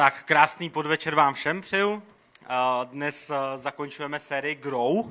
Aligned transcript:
Tak 0.00 0.24
krásný 0.24 0.70
podvečer 0.70 1.14
vám 1.14 1.34
všem 1.34 1.60
přeju. 1.60 2.02
Dnes 2.84 3.30
zakončujeme 3.56 4.20
sérii 4.20 4.54
Grow, 4.54 5.10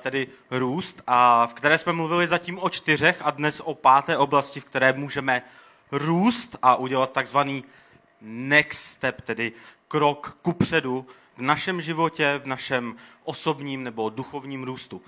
tedy 0.00 0.26
růst, 0.50 1.02
a 1.06 1.46
v 1.46 1.54
které 1.54 1.78
jsme 1.78 1.92
mluvili 1.92 2.26
zatím 2.26 2.58
o 2.58 2.68
čtyřech 2.68 3.18
a 3.20 3.30
dnes 3.30 3.60
o 3.60 3.74
páté 3.74 4.16
oblasti, 4.16 4.60
v 4.60 4.64
které 4.64 4.92
můžeme 4.92 5.42
růst 5.92 6.56
a 6.62 6.76
udělat 6.76 7.12
takzvaný 7.12 7.64
next 8.20 8.84
step, 8.84 9.20
tedy 9.20 9.52
krok 9.88 10.38
kupředu 10.42 11.06
v 11.36 11.42
našem 11.42 11.80
životě, 11.80 12.40
v 12.44 12.46
našem 12.46 12.96
osobním 13.24 13.84
nebo 13.84 14.10
duchovním 14.10 14.64
růstu. 14.64 15.02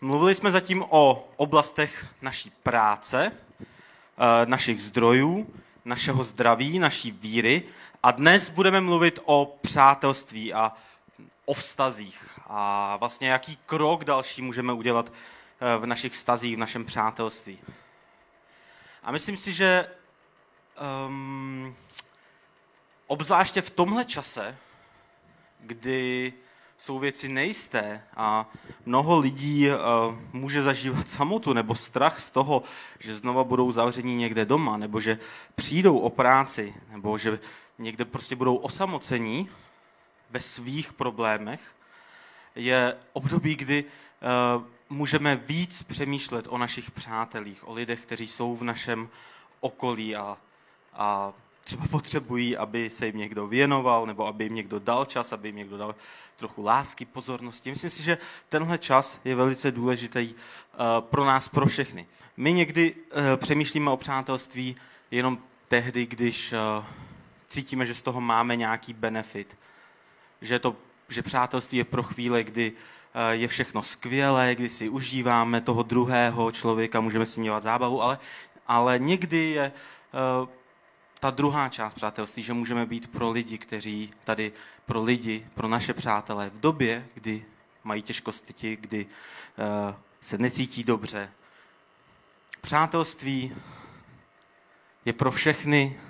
Mluvili 0.00 0.34
jsme 0.34 0.50
zatím 0.50 0.84
o 0.88 1.28
oblastech 1.36 2.06
naší 2.22 2.52
práce, 2.62 3.32
našich 4.44 4.82
zdrojů, 4.82 5.46
našeho 5.84 6.24
zdraví, 6.24 6.78
naší 6.78 7.10
víry 7.10 7.62
a 8.02 8.10
dnes 8.10 8.50
budeme 8.50 8.80
mluvit 8.80 9.18
o 9.24 9.58
přátelství 9.60 10.54
a 10.54 10.72
o 11.44 11.54
vztazích 11.54 12.38
a 12.46 12.96
vlastně 12.96 13.28
jaký 13.28 13.58
krok 13.66 14.04
další 14.04 14.42
můžeme 14.42 14.72
udělat 14.72 15.12
eh, 15.12 15.78
v 15.78 15.86
našich 15.86 16.12
vztazích, 16.12 16.56
v 16.56 16.58
našem 16.58 16.84
přátelství. 16.84 17.58
A 19.02 19.12
myslím 19.12 19.36
si, 19.36 19.52
že 19.52 19.88
um, 21.06 21.76
obzvláště 23.06 23.62
v 23.62 23.70
tomhle 23.70 24.04
čase, 24.04 24.56
kdy 25.60 26.32
jsou 26.78 26.98
věci 26.98 27.28
nejisté 27.28 28.02
a 28.16 28.46
mnoho 28.86 29.18
lidí 29.18 29.68
uh, 29.68 29.74
může 30.32 30.62
zažívat 30.62 31.08
samotu 31.08 31.52
nebo 31.52 31.74
strach 31.74 32.20
z 32.20 32.30
toho, 32.30 32.62
že 32.98 33.16
znova 33.18 33.44
budou 33.44 33.72
zavření 33.72 34.16
někde 34.16 34.44
doma, 34.44 34.76
nebo 34.76 35.00
že 35.00 35.18
přijdou 35.54 35.98
o 35.98 36.10
práci, 36.10 36.74
nebo 36.90 37.18
že 37.18 37.38
někde 37.80 38.04
prostě 38.04 38.36
budou 38.36 38.56
osamocení 38.56 39.48
ve 40.30 40.40
svých 40.40 40.92
problémech, 40.92 41.60
je 42.54 42.96
období, 43.12 43.56
kdy 43.56 43.84
uh, 43.84 44.62
můžeme 44.90 45.36
víc 45.36 45.82
přemýšlet 45.82 46.46
o 46.48 46.58
našich 46.58 46.90
přátelích, 46.90 47.68
o 47.68 47.74
lidech, 47.74 48.00
kteří 48.00 48.26
jsou 48.26 48.56
v 48.56 48.64
našem 48.64 49.08
okolí 49.60 50.16
a, 50.16 50.38
a 50.92 51.32
třeba 51.64 51.86
potřebují, 51.86 52.56
aby 52.56 52.90
se 52.90 53.06
jim 53.06 53.16
někdo 53.16 53.46
věnoval, 53.46 54.06
nebo 54.06 54.26
aby 54.26 54.44
jim 54.44 54.54
někdo 54.54 54.78
dal 54.78 55.04
čas, 55.04 55.32
aby 55.32 55.48
jim 55.48 55.56
někdo 55.56 55.76
dal 55.78 55.94
trochu 56.36 56.64
lásky, 56.64 57.04
pozornosti. 57.04 57.70
Myslím 57.70 57.90
si, 57.90 58.02
že 58.02 58.18
tenhle 58.48 58.78
čas 58.78 59.20
je 59.24 59.34
velice 59.34 59.70
důležitý 59.70 60.34
uh, 60.34 60.38
pro 61.00 61.24
nás, 61.24 61.48
pro 61.48 61.66
všechny. 61.66 62.06
My 62.36 62.52
někdy 62.52 62.94
uh, 62.94 63.20
přemýšlíme 63.36 63.90
o 63.90 63.96
přátelství 63.96 64.76
jenom 65.10 65.38
tehdy, 65.68 66.06
když 66.06 66.54
cítíme, 67.50 67.86
že 67.86 67.94
z 67.94 68.02
toho 68.02 68.20
máme 68.20 68.56
nějaký 68.56 68.92
benefit. 68.92 69.56
Že, 70.40 70.58
to, 70.58 70.76
že 71.08 71.22
přátelství 71.22 71.78
je 71.78 71.84
pro 71.84 72.02
chvíli, 72.02 72.44
kdy 72.44 72.72
eh, 72.72 73.34
je 73.36 73.48
všechno 73.48 73.82
skvělé, 73.82 74.54
kdy 74.54 74.68
si 74.68 74.88
užíváme 74.88 75.60
toho 75.60 75.82
druhého 75.82 76.52
člověka, 76.52 77.00
můžeme 77.00 77.26
si 77.26 77.42
dělat 77.42 77.62
zábavu, 77.62 78.02
ale, 78.02 78.18
ale 78.66 78.98
někdy 78.98 79.38
je 79.38 79.72
uh, 80.42 80.48
ta 81.20 81.30
druhá 81.30 81.68
část 81.68 81.94
přátelství, 81.94 82.42
že 82.42 82.52
můžeme 82.52 82.86
být 82.86 83.10
pro 83.10 83.30
lidi, 83.30 83.58
kteří 83.58 84.10
tady, 84.24 84.52
pro 84.86 85.02
lidi, 85.02 85.46
pro 85.54 85.68
naše 85.68 85.94
přátelé 85.94 86.50
v 86.50 86.60
době, 86.60 87.06
kdy 87.14 87.44
mají 87.84 88.02
těžkosti, 88.02 88.76
kdy 88.76 89.06
uh, 89.06 89.94
se 90.20 90.38
necítí 90.38 90.84
dobře. 90.84 91.30
Přátelství 92.60 93.56
je 95.04 95.12
pro 95.12 95.30
všechny 95.30 96.00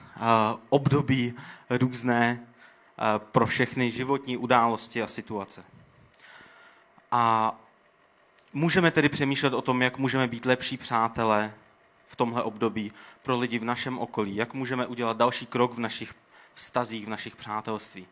období 0.69 1.35
různé 1.71 2.47
pro 3.17 3.47
všechny 3.47 3.91
životní 3.91 4.37
události 4.37 5.03
a 5.03 5.07
situace. 5.07 5.65
A 7.11 7.55
můžeme 8.53 8.91
tedy 8.91 9.09
přemýšlet 9.09 9.53
o 9.53 9.63
tom, 9.63 9.83
jak 9.83 9.99
můžeme 9.99 10.29
být 10.29 10.47
lepší 10.47 10.77
přátelé 10.77 11.55
v 12.07 12.17
tomhle 12.17 12.43
období 12.43 12.93
pro 13.23 13.39
lidi 13.39 13.59
v 13.59 13.65
našem 13.65 13.99
okolí, 13.99 14.37
jak 14.37 14.55
můžeme 14.55 14.87
udělat 14.87 15.17
další 15.17 15.47
krok 15.47 15.75
v 15.75 15.81
našich 15.81 16.15
vztazích, 16.55 17.07
v 17.07 17.09
našich 17.09 17.37
přátelství. 17.37 18.07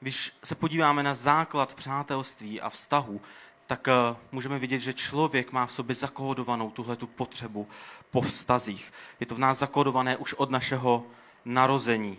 Když 0.00 0.32
se 0.44 0.54
podíváme 0.54 1.02
na 1.02 1.14
základ 1.14 1.74
přátelství 1.74 2.60
a 2.60 2.68
vztahu, 2.68 3.20
tak 3.66 3.88
můžeme 4.32 4.58
vidět, 4.58 4.78
že 4.78 4.94
člověk 4.94 5.52
má 5.52 5.66
v 5.66 5.72
sobě 5.72 5.94
zakódovanou 5.94 6.70
tuhle 6.70 6.96
tu 6.96 7.06
potřebu 7.06 7.68
po 8.10 8.20
vztazích. 8.20 8.92
Je 9.20 9.26
to 9.26 9.34
v 9.34 9.38
nás 9.38 9.58
zakódované 9.58 10.16
už 10.16 10.34
od 10.34 10.50
našeho 10.50 11.06
narození, 11.44 12.18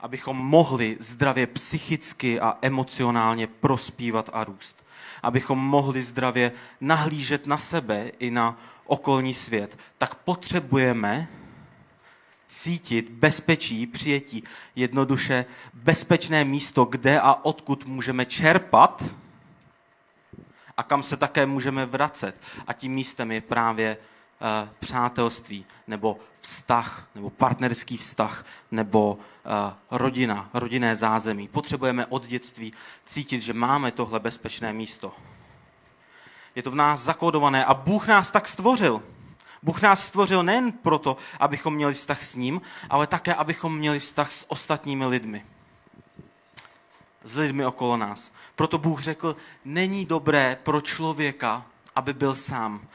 abychom 0.00 0.36
mohli 0.36 0.96
zdravě 1.00 1.46
psychicky 1.46 2.40
a 2.40 2.58
emocionálně 2.62 3.46
prospívat 3.46 4.30
a 4.32 4.44
růst. 4.44 4.86
Abychom 5.22 5.58
mohli 5.58 6.02
zdravě 6.02 6.52
nahlížet 6.80 7.46
na 7.46 7.58
sebe 7.58 8.12
i 8.18 8.30
na 8.30 8.58
okolní 8.86 9.34
svět, 9.34 9.78
tak 9.98 10.14
potřebujeme 10.14 11.28
cítit 12.46 13.10
bezpečí, 13.10 13.86
přijetí, 13.86 14.44
jednoduše 14.76 15.44
bezpečné 15.74 16.44
místo, 16.44 16.84
kde 16.84 17.20
a 17.20 17.44
odkud 17.44 17.86
můžeme 17.86 18.26
čerpat 18.26 19.04
a 20.76 20.82
kam 20.82 21.02
se 21.02 21.16
také 21.16 21.46
můžeme 21.46 21.86
vracet. 21.86 22.40
A 22.66 22.72
tím 22.72 22.92
místem 22.92 23.32
je 23.32 23.40
právě 23.40 23.96
přátelství, 24.78 25.64
nebo 25.86 26.18
vztah, 26.40 27.08
nebo 27.14 27.30
partnerský 27.30 27.96
vztah, 27.96 28.46
nebo 28.70 29.14
uh, 29.14 29.18
rodina, 29.90 30.50
rodinné 30.54 30.96
zázemí. 30.96 31.48
Potřebujeme 31.48 32.06
od 32.06 32.26
dětství 32.26 32.72
cítit, 33.04 33.40
že 33.40 33.52
máme 33.52 33.90
tohle 33.90 34.20
bezpečné 34.20 34.72
místo. 34.72 35.12
Je 36.54 36.62
to 36.62 36.70
v 36.70 36.74
nás 36.74 37.00
zakódované 37.00 37.64
a 37.64 37.74
Bůh 37.74 38.06
nás 38.06 38.30
tak 38.30 38.48
stvořil. 38.48 39.02
Bůh 39.62 39.82
nás 39.82 40.06
stvořil 40.06 40.42
nejen 40.42 40.72
proto, 40.72 41.16
abychom 41.40 41.74
měli 41.74 41.94
vztah 41.94 42.24
s 42.24 42.34
ním, 42.34 42.60
ale 42.90 43.06
také, 43.06 43.34
abychom 43.34 43.76
měli 43.76 43.98
vztah 43.98 44.32
s 44.32 44.50
ostatními 44.50 45.06
lidmi. 45.06 45.44
S 47.22 47.36
lidmi 47.36 47.66
okolo 47.66 47.96
nás. 47.96 48.32
Proto 48.54 48.78
Bůh 48.78 49.00
řekl, 49.00 49.36
není 49.64 50.04
dobré 50.04 50.58
pro 50.62 50.80
člověka, 50.80 51.66
aby 51.96 52.12
byl 52.12 52.34
sám. 52.34 52.88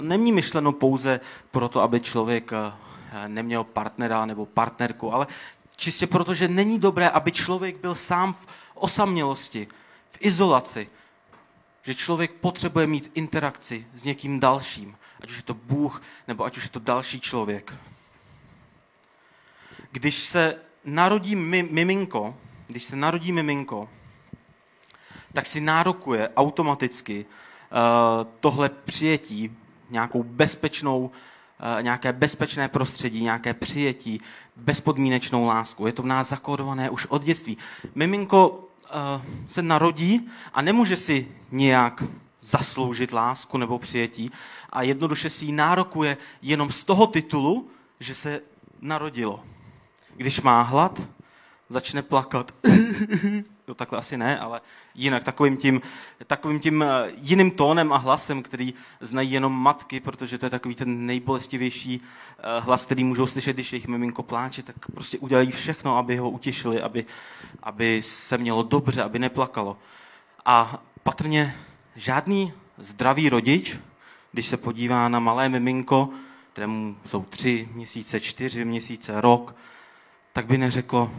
Není 0.00 0.32
myšleno 0.32 0.72
pouze 0.72 1.20
proto, 1.50 1.80
aby 1.80 2.00
člověk 2.00 2.52
eh, 2.52 3.28
neměl 3.28 3.64
partnera 3.64 4.26
nebo 4.26 4.46
partnerku, 4.46 5.14
ale 5.14 5.26
čistě 5.76 6.06
proto, 6.06 6.34
že 6.34 6.48
není 6.48 6.78
dobré, 6.78 7.08
aby 7.10 7.32
člověk 7.32 7.76
byl 7.76 7.94
sám 7.94 8.32
v 8.32 8.46
osamělosti, 8.74 9.68
v 10.10 10.18
izolaci. 10.20 10.88
Že 11.82 11.94
člověk 11.94 12.32
potřebuje 12.32 12.86
mít 12.86 13.10
interakci 13.14 13.86
s 13.94 14.04
někým 14.04 14.40
dalším, 14.40 14.96
ať 15.20 15.30
už 15.30 15.36
je 15.36 15.42
to 15.42 15.54
Bůh, 15.54 16.02
nebo 16.28 16.44
ať 16.44 16.56
už 16.56 16.64
je 16.64 16.70
to 16.70 16.78
další 16.78 17.20
člověk. 17.20 17.74
Když 19.92 20.18
se 20.18 20.56
narodí 20.84 21.36
miminko, 21.36 22.36
když 22.66 22.84
se 22.84 22.96
narodí 22.96 23.32
miminko, 23.32 23.88
tak 25.32 25.46
si 25.46 25.60
nárokuje 25.60 26.28
automaticky 26.36 27.24
uh, 27.24 28.26
tohle 28.40 28.68
přijetí 28.68 29.56
nějakou 29.90 30.22
bezpečnou, 30.22 31.10
eh, 31.78 31.82
nějaké 31.82 32.12
bezpečné 32.12 32.68
prostředí, 32.68 33.22
nějaké 33.22 33.54
přijetí, 33.54 34.20
bezpodmínečnou 34.56 35.44
lásku. 35.44 35.86
Je 35.86 35.92
to 35.92 36.02
v 36.02 36.06
nás 36.06 36.28
zakódované 36.28 36.90
už 36.90 37.06
od 37.06 37.24
dětství. 37.24 37.56
Miminko 37.94 38.68
eh, 38.84 38.90
se 39.46 39.62
narodí 39.62 40.28
a 40.54 40.62
nemůže 40.62 40.96
si 40.96 41.28
nějak 41.50 42.02
zasloužit 42.40 43.12
lásku 43.12 43.58
nebo 43.58 43.78
přijetí 43.78 44.30
a 44.70 44.82
jednoduše 44.82 45.30
si 45.30 45.44
ji 45.44 45.52
nárokuje 45.52 46.16
jenom 46.42 46.70
z 46.70 46.84
toho 46.84 47.06
titulu, 47.06 47.68
že 48.00 48.14
se 48.14 48.40
narodilo. 48.80 49.44
Když 50.16 50.40
má 50.40 50.62
hlad, 50.62 51.00
začne 51.68 52.02
plakat. 52.02 52.54
jo, 53.68 53.74
takhle 53.74 53.98
asi 53.98 54.16
ne, 54.16 54.38
ale 54.38 54.60
jinak 54.94 55.24
takovým 55.24 55.56
tím, 55.56 55.80
takovým 56.26 56.60
tím 56.60 56.82
eh, 56.82 57.12
jiným 57.16 57.50
tónem 57.50 57.92
a 57.92 57.96
hlasem, 57.96 58.42
který 58.42 58.74
znají 59.00 59.30
jenom 59.30 59.52
matky, 59.52 60.00
protože 60.00 60.38
to 60.38 60.46
je 60.46 60.50
takový 60.50 60.74
ten 60.74 61.06
nejbolestivější 61.06 62.00
eh, 62.38 62.60
hlas, 62.60 62.84
který 62.86 63.04
můžou 63.04 63.26
slyšet, 63.26 63.52
když 63.52 63.72
jejich 63.72 63.88
miminko 63.88 64.22
pláče, 64.22 64.62
tak 64.62 64.76
prostě 64.94 65.18
udělají 65.18 65.50
všechno, 65.50 65.98
aby 65.98 66.16
ho 66.16 66.30
utěšili, 66.30 66.82
aby, 66.82 67.04
aby 67.62 68.02
se 68.02 68.38
mělo 68.38 68.62
dobře, 68.62 69.02
aby 69.02 69.18
neplakalo. 69.18 69.76
A 70.44 70.82
patrně 71.02 71.56
žádný 71.96 72.52
zdravý 72.78 73.28
rodič, 73.28 73.78
když 74.32 74.46
se 74.46 74.56
podívá 74.56 75.08
na 75.08 75.18
malé 75.18 75.48
miminko, 75.48 76.08
kterému 76.52 76.96
jsou 77.06 77.22
tři 77.22 77.68
měsíce, 77.72 78.20
čtyři 78.20 78.64
měsíce, 78.64 79.20
rok, 79.20 79.54
tak 80.32 80.46
by 80.46 80.58
neřeklo, 80.58 81.10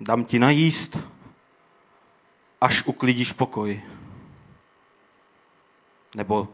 dám 0.00 0.24
ti 0.24 0.38
najíst, 0.38 0.98
až 2.60 2.82
uklidíš 2.86 3.32
pokoj. 3.32 3.82
Nebo 6.14 6.48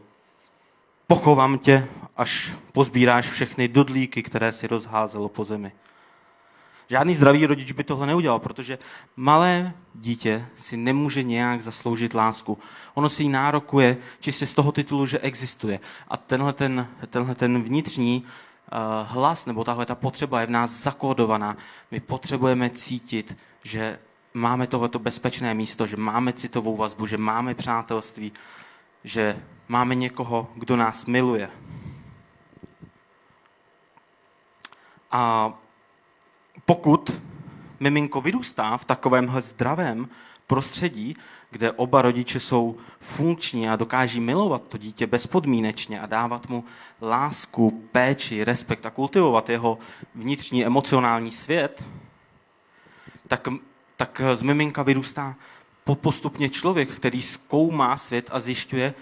pochovám 1.07 1.57
tě, 1.57 1.87
až 2.17 2.53
pozbíráš 2.71 3.29
všechny 3.29 3.67
dudlíky, 3.67 4.23
které 4.23 4.53
si 4.53 4.67
rozházelo 4.67 5.29
po 5.29 5.45
zemi. 5.45 5.71
Žádný 6.89 7.15
zdravý 7.15 7.45
rodič 7.45 7.71
by 7.71 7.83
tohle 7.83 8.07
neudělal, 8.07 8.39
protože 8.39 8.77
malé 9.15 9.73
dítě 9.95 10.45
si 10.55 10.77
nemůže 10.77 11.23
nějak 11.23 11.61
zasloužit 11.61 12.13
lásku. 12.13 12.59
Ono 12.93 13.09
si 13.09 13.23
ji 13.23 13.29
nárokuje 13.29 13.97
čistě 14.19 14.45
z 14.45 14.55
toho 14.55 14.71
titulu, 14.71 15.05
že 15.05 15.19
existuje. 15.19 15.79
A 16.07 16.17
tenhle 16.17 16.53
ten, 16.53 16.87
tenhle 17.09 17.35
ten 17.35 17.63
vnitřní 17.63 18.23
uh, 18.23 18.79
hlas 19.07 19.45
nebo 19.45 19.63
tahle 19.63 19.85
ta 19.85 19.95
potřeba 19.95 20.41
je 20.41 20.47
v 20.47 20.49
nás 20.49 20.71
zakódovaná. 20.71 21.57
My 21.91 21.99
potřebujeme 21.99 22.69
cítit, 22.69 23.37
že 23.63 23.99
máme 24.35 24.67
tohleto 24.67 24.99
bezpečné 24.99 25.53
místo, 25.53 25.87
že 25.87 25.97
máme 25.97 26.33
citovou 26.33 26.75
vazbu, 26.75 27.07
že 27.07 27.17
máme 27.17 27.55
přátelství, 27.55 28.31
že 29.03 29.41
máme 29.67 29.95
někoho, 29.95 30.47
kdo 30.55 30.75
nás 30.75 31.05
miluje. 31.05 31.49
A 35.11 35.53
pokud 36.65 37.21
miminko 37.79 38.21
vyrůstá 38.21 38.77
v 38.77 38.85
takovémhle 38.85 39.41
zdravém 39.41 40.09
prostředí, 40.47 41.15
kde 41.51 41.71
oba 41.71 42.01
rodiče 42.01 42.39
jsou 42.39 42.77
funkční 42.99 43.69
a 43.69 43.75
dokáží 43.75 44.19
milovat 44.19 44.67
to 44.67 44.77
dítě 44.77 45.07
bezpodmínečně 45.07 45.99
a 45.99 46.05
dávat 46.05 46.49
mu 46.49 46.63
lásku, 47.01 47.87
péči, 47.91 48.43
respekt 48.43 48.85
a 48.85 48.89
kultivovat 48.89 49.49
jeho 49.49 49.77
vnitřní 50.15 50.65
emocionální 50.65 51.31
svět, 51.31 51.85
tak, 53.27 53.47
tak 53.97 54.21
z 54.35 54.41
miminka 54.41 54.83
vyrůstá 54.83 55.35
postupně 55.93 56.49
člověk, 56.49 56.91
který 56.91 57.21
zkoumá 57.21 57.97
svět 57.97 58.29
a 58.31 58.39
zjišťuje, 58.39 58.93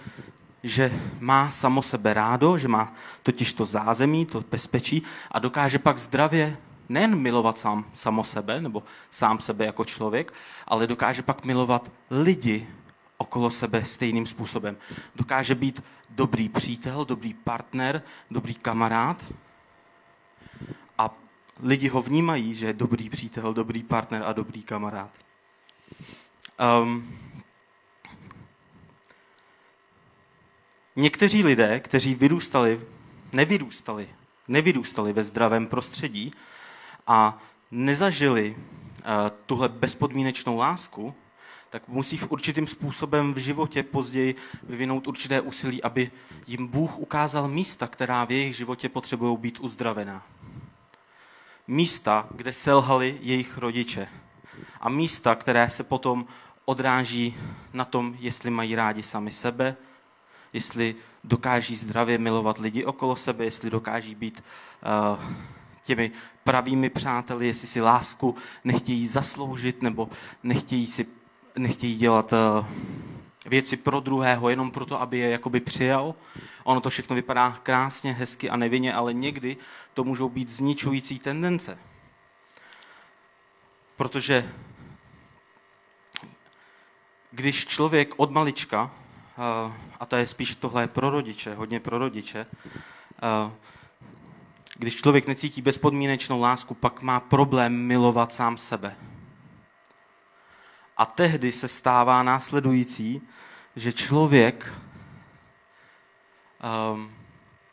že 0.62 0.92
má 1.20 1.50
samo 1.50 1.82
sebe 1.82 2.14
rádo, 2.14 2.58
že 2.58 2.68
má 2.68 2.92
totiž 3.22 3.52
to 3.52 3.66
zázemí, 3.66 4.26
to 4.26 4.44
bezpečí 4.50 5.02
a 5.30 5.38
dokáže 5.38 5.78
pak 5.78 5.98
zdravě 5.98 6.56
nejen 6.88 7.16
milovat 7.16 7.58
sám, 7.58 7.84
samo 7.94 8.24
sebe, 8.24 8.60
nebo 8.60 8.82
sám 9.10 9.38
sebe 9.38 9.64
jako 9.64 9.84
člověk, 9.84 10.32
ale 10.66 10.86
dokáže 10.86 11.22
pak 11.22 11.44
milovat 11.44 11.90
lidi 12.10 12.66
okolo 13.16 13.50
sebe 13.50 13.84
stejným 13.84 14.26
způsobem. 14.26 14.76
Dokáže 15.16 15.54
být 15.54 15.84
dobrý 16.10 16.48
přítel, 16.48 17.04
dobrý 17.04 17.34
partner, 17.34 18.02
dobrý 18.30 18.54
kamarád 18.54 19.24
lidi 21.62 21.88
ho 21.88 22.02
vnímají, 22.02 22.54
že 22.54 22.66
je 22.66 22.72
dobrý 22.72 23.10
přítel, 23.10 23.54
dobrý 23.54 23.82
partner 23.82 24.22
a 24.26 24.32
dobrý 24.32 24.62
kamarád. 24.62 25.10
Um, 26.82 27.18
někteří 30.96 31.44
lidé, 31.44 31.80
kteří 31.80 32.14
vyrůstali, 32.14 32.80
nevyrůstali, 33.32 34.08
nevyrůstali 34.48 35.12
ve 35.12 35.24
zdravém 35.24 35.66
prostředí, 35.66 36.32
a 37.06 37.38
nezažili 37.70 38.56
uh, 38.56 39.04
tuhle 39.46 39.68
bezpodmínečnou 39.68 40.56
lásku, 40.56 41.14
tak 41.70 41.88
musí 41.88 42.16
v 42.16 42.30
určitým 42.32 42.66
způsobem 42.66 43.34
v 43.34 43.38
životě 43.38 43.82
později 43.82 44.34
vyvinout 44.62 45.06
určité 45.06 45.40
úsilí, 45.40 45.82
aby 45.82 46.10
jim 46.46 46.66
Bůh 46.66 46.98
ukázal 46.98 47.48
místa, 47.48 47.86
která 47.86 48.24
v 48.24 48.30
jejich 48.30 48.56
životě 48.56 48.88
potřebují 48.88 49.38
být 49.38 49.60
uzdravená. 49.60 50.26
Místa, 51.68 52.26
kde 52.30 52.52
selhali 52.52 53.18
jejich 53.22 53.58
rodiče. 53.58 54.08
A 54.80 54.88
místa, 54.88 55.34
které 55.34 55.70
se 55.70 55.84
potom 55.84 56.26
odráží 56.64 57.36
na 57.72 57.84
tom, 57.84 58.16
jestli 58.18 58.50
mají 58.50 58.74
rádi 58.74 59.02
sami 59.02 59.32
sebe, 59.32 59.76
jestli 60.52 60.94
dokáží 61.24 61.76
zdravě 61.76 62.18
milovat 62.18 62.58
lidi 62.58 62.84
okolo 62.84 63.16
sebe, 63.16 63.44
jestli 63.44 63.70
dokáží 63.70 64.14
být 64.14 64.44
uh, 65.18 65.24
těmi 65.82 66.10
pravými 66.44 66.90
přáteli, 66.90 67.46
jestli 67.46 67.68
si 67.68 67.80
lásku 67.80 68.36
nechtějí 68.64 69.06
zasloužit 69.06 69.82
nebo 69.82 70.08
nechtějí, 70.42 70.86
si, 70.86 71.06
nechtějí 71.56 71.96
dělat 71.96 72.32
uh, 72.32 72.66
věci 73.46 73.76
pro 73.76 74.00
druhého 74.00 74.48
jenom 74.48 74.70
proto, 74.70 75.00
aby 75.00 75.18
je 75.18 75.30
jakoby 75.30 75.60
přijal. 75.60 76.14
Ono 76.64 76.80
to 76.80 76.90
všechno 76.90 77.16
vypadá 77.16 77.58
krásně, 77.62 78.12
hezky 78.12 78.50
a 78.50 78.56
nevinně, 78.56 78.94
ale 78.94 79.12
někdy 79.12 79.56
to 79.94 80.04
můžou 80.04 80.28
být 80.28 80.48
zničující 80.48 81.18
tendence. 81.18 81.78
Protože 83.96 84.52
když 87.30 87.66
člověk 87.66 88.14
od 88.16 88.30
malička, 88.30 88.82
uh, 88.84 89.72
a 90.00 90.06
to 90.06 90.16
je 90.16 90.26
spíš 90.26 90.54
tohle 90.54 90.88
pro 90.88 91.10
rodiče, 91.10 91.54
hodně 91.54 91.80
pro 91.80 91.98
rodiče, 91.98 92.46
uh, 93.46 93.52
když 94.76 94.96
člověk 94.96 95.26
necítí 95.26 95.62
bezpodmínečnou 95.62 96.40
lásku, 96.40 96.74
pak 96.74 97.02
má 97.02 97.20
problém 97.20 97.86
milovat 97.86 98.32
sám 98.32 98.58
sebe. 98.58 98.96
A 100.96 101.06
tehdy 101.06 101.52
se 101.52 101.68
stává 101.68 102.22
následující, 102.22 103.22
že 103.76 103.92
člověk 103.92 104.72
um, 106.92 107.14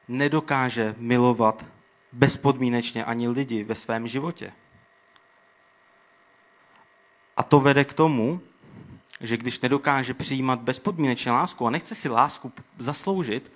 nedokáže 0.07 0.95
milovat 0.97 1.65
bezpodmínečně 2.11 3.05
ani 3.05 3.27
lidi 3.27 3.63
ve 3.63 3.75
svém 3.75 4.07
životě. 4.07 4.53
A 7.37 7.43
to 7.43 7.59
vede 7.59 7.83
k 7.83 7.93
tomu, 7.93 8.41
že 9.21 9.37
když 9.37 9.59
nedokáže 9.59 10.13
přijímat 10.13 10.59
bezpodmínečně 10.59 11.31
lásku 11.31 11.67
a 11.67 11.69
nechce 11.69 11.95
si 11.95 12.09
lásku 12.09 12.51
zasloužit, 12.77 13.51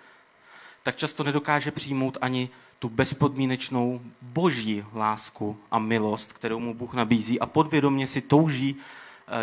tak 0.83 0.95
často 0.95 1.23
nedokáže 1.23 1.71
přijmout 1.71 2.17
ani 2.21 2.49
tu 2.79 2.89
bezpodmínečnou 2.89 4.01
boží 4.21 4.85
lásku 4.93 5.57
a 5.71 5.79
milost, 5.79 6.33
kterou 6.33 6.59
mu 6.59 6.73
Bůh 6.73 6.93
nabízí 6.93 7.39
a 7.39 7.45
podvědomě 7.45 8.07
si 8.07 8.21
touží 8.21 8.75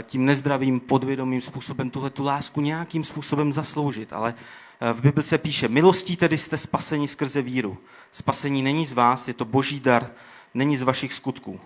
tím 0.03 0.25
nezdravým 0.25 0.81
podvědomým 0.81 1.41
způsobem 1.41 1.91
tuhle 1.91 2.11
tu 2.11 2.25
lásku 2.25 2.61
nějakým 2.61 3.05
způsobem 3.05 3.53
zasloužit. 3.53 4.13
Ale 4.13 4.35
eh, 4.81 4.93
v 4.93 5.01
Bibli 5.01 5.25
se 5.25 5.39
píše, 5.39 5.69
milostí 5.69 6.17
tedy 6.17 6.39
jste 6.39 6.59
spaseni 6.59 7.09
skrze 7.09 7.43
víru. 7.43 7.79
Spasení 8.13 8.63
není 8.63 8.87
z 8.87 8.93
vás, 8.93 9.29
je 9.29 9.35
to 9.35 9.45
boží 9.45 9.81
dar, 9.81 10.11
není 10.55 10.77
z 10.77 10.83
vašich 10.83 11.15
skutků. 11.15 11.61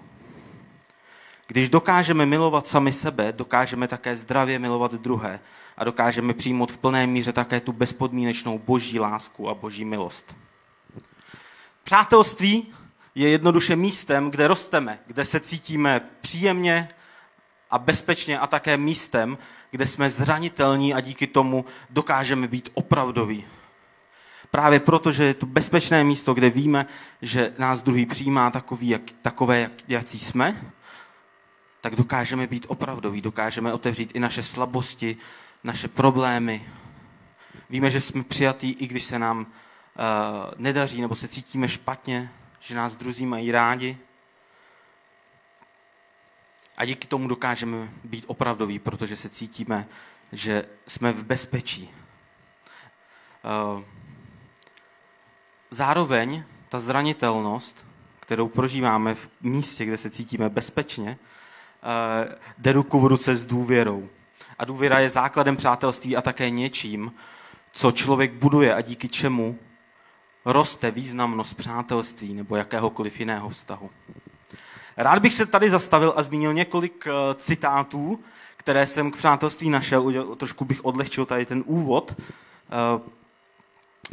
Když 1.46 1.68
dokážeme 1.68 2.26
milovat 2.26 2.68
sami 2.68 2.92
sebe, 2.92 3.32
dokážeme 3.32 3.88
také 3.88 4.16
zdravě 4.16 4.58
milovat 4.58 4.92
druhé 4.92 5.40
a 5.76 5.84
dokážeme 5.84 6.34
přijmout 6.34 6.72
v 6.72 6.78
plné 6.78 7.06
míře 7.06 7.32
také 7.32 7.60
tu 7.60 7.72
bezpodmínečnou 7.72 8.58
boží 8.58 9.00
lásku 9.00 9.48
a 9.48 9.54
boží 9.54 9.84
milost. 9.84 10.36
Přátelství 11.84 12.72
je 13.14 13.28
jednoduše 13.28 13.76
místem, 13.76 14.30
kde 14.30 14.48
rosteme, 14.48 14.98
kde 15.06 15.24
se 15.24 15.40
cítíme 15.40 16.00
příjemně 16.20 16.88
a 17.76 17.78
bezpečně 17.78 18.38
a 18.38 18.46
také 18.46 18.76
místem, 18.76 19.38
kde 19.70 19.86
jsme 19.86 20.10
zranitelní 20.10 20.94
a 20.94 21.00
díky 21.00 21.26
tomu 21.26 21.64
dokážeme 21.90 22.48
být 22.48 22.70
opravdoví. 22.74 23.44
Právě 24.50 24.80
proto, 24.80 25.12
že 25.12 25.24
je 25.24 25.34
to 25.34 25.46
bezpečné 25.46 26.04
místo, 26.04 26.34
kde 26.34 26.50
víme, 26.50 26.86
že 27.22 27.52
nás 27.58 27.82
druhý 27.82 28.06
přijímá 28.06 28.50
takový, 28.50 28.88
jak, 28.88 29.02
takové, 29.22 29.60
jak, 29.60 29.72
jací 29.88 30.18
jsme, 30.18 30.72
tak 31.80 31.96
dokážeme 31.96 32.46
být 32.46 32.66
opravdoví, 32.68 33.20
dokážeme 33.20 33.72
otevřít 33.72 34.10
i 34.14 34.20
naše 34.20 34.42
slabosti, 34.42 35.16
naše 35.64 35.88
problémy. 35.88 36.64
Víme, 37.70 37.90
že 37.90 38.00
jsme 38.00 38.24
přijatí, 38.24 38.70
i 38.70 38.86
když 38.86 39.02
se 39.02 39.18
nám 39.18 39.38
uh, 39.38 39.46
nedaří 40.56 41.00
nebo 41.00 41.14
se 41.14 41.28
cítíme 41.28 41.68
špatně, 41.68 42.30
že 42.60 42.74
nás 42.74 42.96
druzí 42.96 43.26
mají 43.26 43.52
rádi. 43.52 43.98
A 46.76 46.84
díky 46.84 47.08
tomu 47.08 47.28
dokážeme 47.28 47.88
být 48.04 48.24
opravdoví, 48.26 48.78
protože 48.78 49.16
se 49.16 49.28
cítíme, 49.28 49.86
že 50.32 50.64
jsme 50.86 51.12
v 51.12 51.24
bezpečí. 51.24 51.90
Uh, 53.74 53.82
zároveň 55.70 56.44
ta 56.68 56.80
zranitelnost, 56.80 57.86
kterou 58.20 58.48
prožíváme 58.48 59.14
v 59.14 59.28
místě, 59.40 59.84
kde 59.84 59.96
se 59.96 60.10
cítíme 60.10 60.48
bezpečně, 60.48 61.18
uh, 62.28 62.34
jde 62.58 62.72
ruku 62.72 63.00
v 63.00 63.06
ruce 63.06 63.36
s 63.36 63.44
důvěrou. 63.46 64.08
A 64.58 64.64
důvěra 64.64 64.98
je 64.98 65.10
základem 65.10 65.56
přátelství 65.56 66.16
a 66.16 66.22
také 66.22 66.50
něčím, 66.50 67.12
co 67.72 67.92
člověk 67.92 68.32
buduje 68.32 68.74
a 68.74 68.80
díky 68.80 69.08
čemu 69.08 69.58
roste 70.44 70.90
významnost 70.90 71.54
přátelství 71.54 72.34
nebo 72.34 72.56
jakéhokoliv 72.56 73.20
jiného 73.20 73.48
vztahu. 73.48 73.90
Rád 74.96 75.18
bych 75.18 75.34
se 75.34 75.46
tady 75.46 75.70
zastavil 75.70 76.12
a 76.16 76.22
zmínil 76.22 76.54
několik 76.54 77.06
eh, 77.06 77.34
citátů, 77.34 78.20
které 78.56 78.86
jsem 78.86 79.10
k 79.10 79.16
přátelství 79.16 79.70
našel. 79.70 80.36
Trošku 80.36 80.64
bych 80.64 80.84
odlehčil 80.84 81.26
tady 81.26 81.46
ten 81.46 81.62
úvod, 81.66 82.14
eh, 82.18 83.10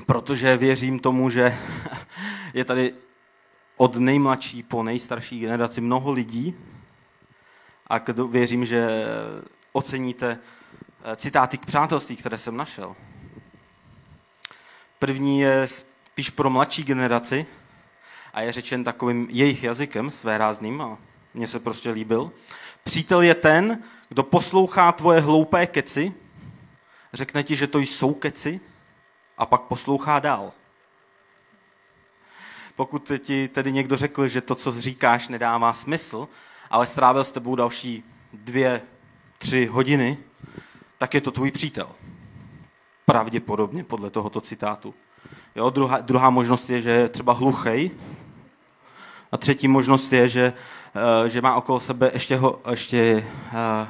protože 0.05 0.57
věřím 0.57 0.99
tomu, 0.99 1.29
že 1.29 1.57
je 2.53 2.65
tady 2.65 2.93
od 3.77 3.95
nejmladší 3.95 4.63
po 4.63 4.83
nejstarší 4.83 5.39
generaci 5.39 5.81
mnoho 5.81 6.11
lidí 6.11 6.55
a 7.87 8.01
věřím, 8.29 8.65
že 8.65 9.05
oceníte 9.71 10.39
eh, 11.03 11.15
citáty 11.15 11.57
k 11.57 11.65
přátelství, 11.65 12.15
které 12.15 12.37
jsem 12.37 12.57
našel. 12.57 12.95
První 14.99 15.39
je 15.39 15.67
spíš 15.67 16.29
pro 16.29 16.49
mladší 16.49 16.83
generaci 16.83 17.45
a 18.33 18.41
je 18.41 18.51
řečen 18.51 18.83
takovým 18.83 19.27
jejich 19.29 19.63
jazykem, 19.63 20.11
své 20.11 20.37
rázným 20.37 20.81
a 20.81 20.97
mně 21.33 21.47
se 21.47 21.59
prostě 21.59 21.91
líbil. 21.91 22.31
Přítel 22.83 23.21
je 23.21 23.35
ten, 23.35 23.83
kdo 24.09 24.23
poslouchá 24.23 24.91
tvoje 24.91 25.19
hloupé 25.19 25.67
keci, 25.67 26.13
řekne 27.13 27.43
ti, 27.43 27.55
že 27.55 27.67
to 27.67 27.79
jsou 27.79 28.13
keci 28.13 28.59
a 29.37 29.45
pak 29.45 29.61
poslouchá 29.61 30.19
dál. 30.19 30.51
Pokud 32.75 33.11
ti 33.19 33.47
tedy 33.47 33.71
někdo 33.71 33.97
řekl, 33.97 34.27
že 34.27 34.41
to, 34.41 34.55
co 34.55 34.81
říkáš, 34.81 35.27
nedává 35.27 35.73
smysl, 35.73 36.27
ale 36.69 36.87
strávil 36.87 37.23
s 37.23 37.31
tebou 37.31 37.55
další 37.55 38.03
dvě, 38.33 38.81
tři 39.37 39.65
hodiny, 39.65 40.17
tak 40.97 41.13
je 41.13 41.21
to 41.21 41.31
tvůj 41.31 41.51
přítel. 41.51 41.89
Pravděpodobně 43.05 43.83
podle 43.83 44.09
tohoto 44.09 44.41
citátu. 44.41 44.93
Jo, 45.55 45.69
druhá, 45.69 45.97
druhá 46.01 46.29
možnost 46.29 46.69
je, 46.69 46.81
že 46.81 46.89
je 46.89 47.09
třeba 47.09 47.33
hluchej. 47.33 47.91
A 49.33 49.37
třetí 49.37 49.67
možnost 49.67 50.13
je, 50.13 50.29
že, 50.29 50.53
uh, 51.21 51.27
že 51.27 51.41
má 51.41 51.55
okolo 51.55 51.79
sebe 51.79 52.11
ještě, 52.13 52.37
ho, 52.37 52.61
ještě 52.69 53.27
uh, 53.53 53.87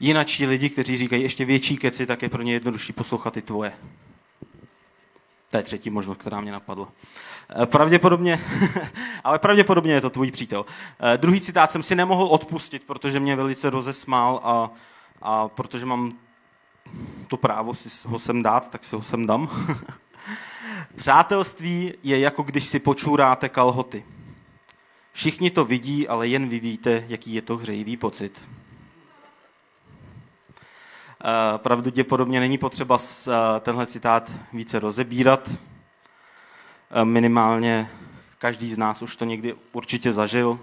jinačí 0.00 0.46
lidi, 0.46 0.68
kteří 0.68 0.96
říkají 0.96 1.22
ještě 1.22 1.44
větší 1.44 1.76
keci, 1.76 2.06
tak 2.06 2.22
je 2.22 2.28
pro 2.28 2.42
ně 2.42 2.52
jednodušší 2.52 2.92
poslouchat 2.92 3.36
i 3.36 3.42
tvoje. 3.42 3.72
To 5.50 5.56
je 5.56 5.62
třetí 5.62 5.90
možnost, 5.90 6.18
která 6.18 6.40
mě 6.40 6.52
napadla. 6.52 6.88
Eh, 7.62 7.66
pravděpodobně, 7.66 8.40
ale 9.24 9.38
pravděpodobně 9.38 9.94
je 9.94 10.00
to 10.00 10.10
tvůj 10.10 10.30
přítel. 10.30 10.66
Druhý 11.16 11.40
citát 11.40 11.70
jsem 11.70 11.82
si 11.82 11.94
nemohl 11.94 12.24
odpustit, 12.24 12.82
protože 12.86 13.20
mě 13.20 13.36
velice 13.36 13.70
rozesmál 13.70 14.40
a, 14.44 14.70
a 15.22 15.48
protože 15.48 15.86
mám 15.86 16.12
to 17.28 17.36
právo 17.36 17.74
si 17.74 18.08
ho 18.08 18.18
sem 18.18 18.42
dát, 18.42 18.70
tak 18.70 18.84
si 18.84 18.96
ho 18.96 19.02
sem 19.02 19.26
dám. 19.26 19.66
Přátelství 20.96 21.94
je 22.02 22.18
jako 22.18 22.42
když 22.42 22.64
si 22.64 22.78
počůráte 22.78 23.48
kalhoty. 23.48 24.04
Všichni 25.16 25.50
to 25.50 25.64
vidí, 25.64 26.08
ale 26.08 26.28
jen 26.28 26.48
vy 26.48 26.60
víte, 26.60 27.04
jaký 27.08 27.34
je 27.34 27.42
to 27.42 27.56
hřejivý 27.56 27.96
pocit. 27.96 28.48
Eh, 31.24 31.58
pravděpodobně 31.58 32.40
není 32.40 32.58
potřeba 32.58 32.98
eh, 32.98 33.30
tenhle 33.60 33.86
citát 33.86 34.32
více 34.52 34.78
rozebírat. 34.78 35.50
Eh, 35.50 37.04
minimálně 37.04 37.90
každý 38.38 38.74
z 38.74 38.78
nás 38.78 39.02
už 39.02 39.16
to 39.16 39.24
někdy 39.24 39.54
určitě 39.72 40.12
zažil. 40.12 40.58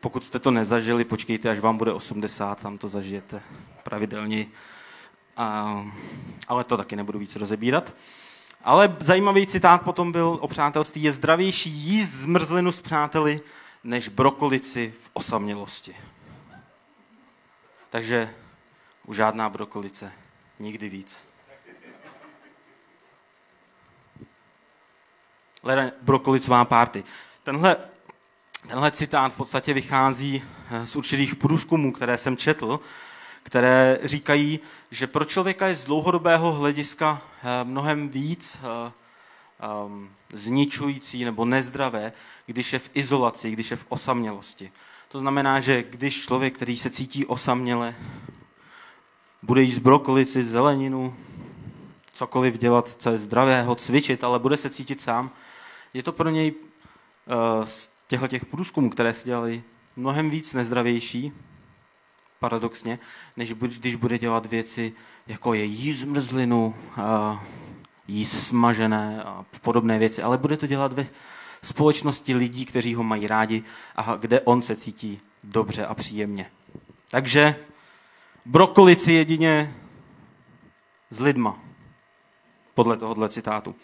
Pokud 0.00 0.24
jste 0.24 0.38
to 0.38 0.50
nezažili, 0.50 1.04
počkejte, 1.04 1.50
až 1.50 1.58
vám 1.58 1.76
bude 1.76 1.92
80, 1.92 2.60
tam 2.60 2.78
to 2.78 2.88
zažijete 2.88 3.42
pravidelně. 3.82 4.46
Ale 6.48 6.64
to 6.64 6.76
taky 6.76 6.96
nebudu 6.96 7.18
víc 7.18 7.36
rozebírat. 7.36 7.94
Ale 8.64 8.96
zajímavý 9.00 9.46
citát 9.46 9.82
potom 9.82 10.12
byl 10.12 10.38
o 10.40 10.48
přátelství. 10.48 11.02
Je 11.02 11.12
zdravější 11.12 11.70
jíst 11.70 12.10
zmrzlinu 12.10 12.72
s 12.72 12.82
přáteli, 12.82 13.40
než 13.84 14.08
brokolici 14.08 14.94
v 15.02 15.10
osamělosti. 15.12 15.96
Takže 17.90 18.34
už 19.06 19.16
žádná 19.16 19.48
brokolice. 19.48 20.12
Nikdy 20.58 20.88
víc. 20.88 21.24
Leda 25.62 25.90
brokolicová 26.02 26.64
párty. 26.64 27.04
Tenhle, 27.42 27.76
tenhle 28.68 28.90
citát 28.90 29.32
v 29.32 29.36
podstatě 29.36 29.74
vychází 29.74 30.42
eh, 30.70 30.86
z 30.86 30.96
určitých 30.96 31.34
průzkumů, 31.34 31.92
které 31.92 32.18
jsem 32.18 32.36
četl, 32.36 32.80
které 33.42 33.98
říkají, 34.02 34.60
že 34.90 35.06
pro 35.06 35.24
člověka 35.24 35.66
je 35.66 35.74
z 35.74 35.84
dlouhodobého 35.84 36.52
hlediska 36.52 37.22
eh, 37.22 37.64
mnohem 37.64 38.08
víc 38.08 38.58
eh, 38.62 38.92
ehm, 39.60 40.10
zničující 40.32 41.24
nebo 41.24 41.44
nezdravé, 41.44 42.12
když 42.46 42.72
je 42.72 42.78
v 42.78 42.90
izolaci, 42.94 43.50
když 43.50 43.70
je 43.70 43.76
v 43.76 43.86
osamělosti. 43.88 44.72
To 45.08 45.20
znamená, 45.20 45.60
že 45.60 45.82
když 45.82 46.22
člověk, 46.22 46.54
který 46.54 46.76
se 46.76 46.90
cítí 46.90 47.26
osaměle, 47.26 47.94
bude 49.42 49.62
jíst 49.62 49.78
brokolici, 49.78 50.44
zeleninu, 50.44 51.16
cokoliv 52.12 52.58
dělat, 52.58 52.88
co 52.88 53.10
je 53.10 53.18
zdravého, 53.18 53.74
cvičit, 53.74 54.24
ale 54.24 54.38
bude 54.38 54.56
se 54.56 54.70
cítit 54.70 55.00
sám, 55.00 55.30
je 55.94 56.02
to 56.02 56.12
pro 56.12 56.30
něj 56.30 56.54
eh, 56.54 57.66
z 57.66 57.90
těchto 58.08 58.28
těch 58.28 58.44
průzkumů, 58.44 58.90
které 58.90 59.14
se 59.14 59.24
dělali, 59.24 59.62
mnohem 59.96 60.30
víc 60.30 60.54
nezdravější, 60.54 61.32
paradoxně, 62.40 62.98
než 63.36 63.54
když 63.54 63.94
bude 63.94 64.18
dělat 64.18 64.46
věci, 64.46 64.92
jako 65.26 65.54
je 65.54 65.64
jíst 65.64 65.98
zmrzlinu, 65.98 66.74
jíst 68.08 68.46
smažené 68.46 69.22
a 69.22 69.44
podobné 69.60 69.98
věci, 69.98 70.22
ale 70.22 70.38
bude 70.38 70.56
to 70.56 70.66
dělat 70.66 70.92
ve 70.92 71.06
společnosti 71.62 72.34
lidí, 72.34 72.64
kteří 72.66 72.94
ho 72.94 73.02
mají 73.02 73.26
rádi 73.26 73.64
a 73.96 74.16
kde 74.16 74.40
on 74.40 74.62
se 74.62 74.76
cítí 74.76 75.20
dobře 75.44 75.86
a 75.86 75.94
příjemně. 75.94 76.50
Takže 77.10 77.56
brokolici 78.46 79.12
jedině 79.12 79.74
s 81.10 81.20
lidma, 81.20 81.58
podle 82.74 82.96
tohohle 82.96 83.28
citátu. 83.28 83.74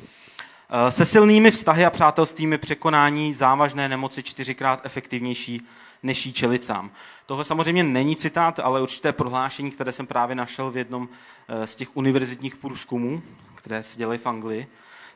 Se 0.88 1.06
silnými 1.06 1.50
vztahy 1.50 1.85
a 1.85 1.90
přátelstvími 1.90 2.58
překonání 2.58 3.35
závažné 3.35 3.88
nemoci 3.88 4.23
čtyřikrát 4.23 4.87
efektivnější 4.87 5.66
než 6.02 6.26
jí 6.26 6.32
čelit 6.32 6.64
sám. 6.64 6.90
Tohle 7.26 7.44
samozřejmě 7.44 7.82
není 7.82 8.16
citát, 8.16 8.58
ale 8.58 8.82
určité 8.82 9.12
prohlášení, 9.12 9.70
které 9.70 9.92
jsem 9.92 10.06
právě 10.06 10.37
našel 10.37 10.70
v 10.70 10.76
jednom 10.76 11.08
eh, 11.49 11.66
z 11.66 11.76
těch 11.76 11.96
univerzitních 11.96 12.56
průzkumů, 12.56 13.23
které 13.54 13.82
se 13.82 13.99
dělají 13.99 14.18
v 14.18 14.26
Anglii. 14.26 14.66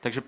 Takže 0.01 0.23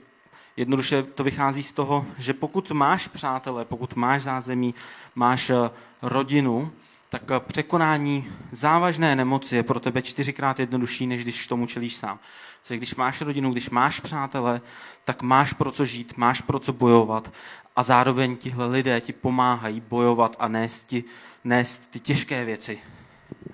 jednoduše 0.57 1.03
to 1.03 1.25
vychází 1.25 1.63
z 1.63 1.73
toho, 1.73 2.07
že 2.19 2.35
pokud 2.35 2.71
máš 2.71 3.09
přátele, 3.09 3.65
pokud 3.65 3.95
máš 3.95 4.23
zázemí, 4.23 4.75
máš 5.15 5.51
eh, 5.51 5.71
rodinu, 6.03 6.73
tak 7.09 7.23
eh, 7.31 7.41
překonání 7.41 8.33
závažné 8.53 9.17
nemoci 9.17 9.57
je 9.57 9.63
pro 9.63 9.81
tebe 9.81 10.03
čtyřikrát 10.03 10.61
jednodušší, 10.61 11.07
než 11.07 11.23
když 11.23 11.47
tomu 11.47 11.67
čelíš 11.67 11.95
sám. 11.95 12.19
Protože 12.63 12.77
když 12.77 12.95
máš 12.95 13.21
rodinu, 13.21 13.53
když 13.53 13.71
máš 13.71 14.01
přátele, 14.01 14.61
tak 15.05 15.23
máš 15.23 15.53
pro 15.53 15.73
co 15.73 15.85
žít, 15.85 16.17
máš 16.17 16.41
pro 16.41 16.59
co 16.59 16.73
bojovat 16.73 17.33
a 17.77 17.83
zároveň 17.83 18.37
tihle 18.37 18.67
lidé 18.67 19.01
ti 19.01 19.13
pomáhají 19.13 19.81
bojovat 19.81 20.37
a 20.39 20.49
nést, 20.49 20.85
ti, 20.87 21.05
nést 21.45 21.91
ty 21.91 22.01
těžké 22.01 22.45
věci 22.45 22.81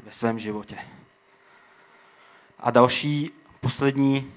ve 0.04 0.12
svém 0.12 0.38
životě. 0.38 0.78
A 2.58 2.70
další, 2.70 3.30
poslední, 3.60 4.32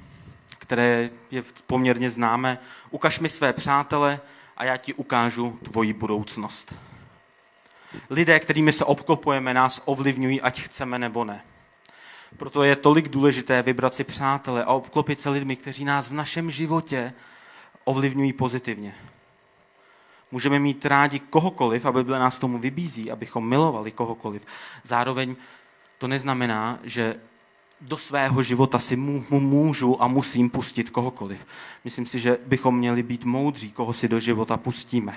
které 0.59 1.09
je 1.31 1.43
poměrně 1.67 2.11
známé, 2.11 2.57
ukaž 2.89 3.19
mi 3.19 3.29
své 3.29 3.53
přátele 3.53 4.19
a 4.57 4.63
já 4.63 4.77
ti 4.77 4.93
ukážu 4.93 5.59
tvoji 5.63 5.93
budoucnost. 5.93 6.75
Lidé, 8.09 8.39
kterými 8.39 8.73
se 8.73 8.85
obklopujeme, 8.85 9.53
nás 9.53 9.81
ovlivňují, 9.85 10.41
ať 10.41 10.61
chceme 10.61 10.99
nebo 10.99 11.25
ne. 11.25 11.43
Proto 12.37 12.63
je 12.63 12.75
tolik 12.75 13.09
důležité 13.09 13.61
vybrat 13.61 13.95
si 13.95 14.03
přátele 14.03 14.63
a 14.63 14.73
obklopit 14.73 15.19
se 15.19 15.29
lidmi, 15.29 15.55
kteří 15.55 15.85
nás 15.85 16.09
v 16.09 16.13
našem 16.13 16.51
životě 16.51 17.13
ovlivňují 17.83 18.33
pozitivně. 18.33 18.95
Můžeme 20.31 20.59
mít 20.59 20.85
rádi 20.85 21.19
kohokoliv 21.19 21.85
a 21.85 21.91
Bible 21.91 22.19
nás 22.19 22.39
tomu 22.39 22.59
vybízí, 22.59 23.11
abychom 23.11 23.49
milovali 23.49 23.91
kohokoliv. 23.91 24.45
Zároveň 24.83 25.35
to 25.97 26.07
neznamená, 26.07 26.79
že 26.83 27.15
do 27.81 27.97
svého 27.97 28.43
života 28.43 28.79
si 28.79 28.95
mu, 28.95 29.25
mu 29.29 29.39
můžu 29.39 30.03
a 30.03 30.07
musím 30.07 30.49
pustit 30.49 30.89
kohokoliv. 30.89 31.45
Myslím 31.83 32.05
si, 32.05 32.19
že 32.19 32.37
bychom 32.45 32.77
měli 32.77 33.03
být 33.03 33.23
moudří, 33.23 33.71
koho 33.71 33.93
si 33.93 34.07
do 34.07 34.19
života 34.19 34.57
pustíme. 34.57 35.15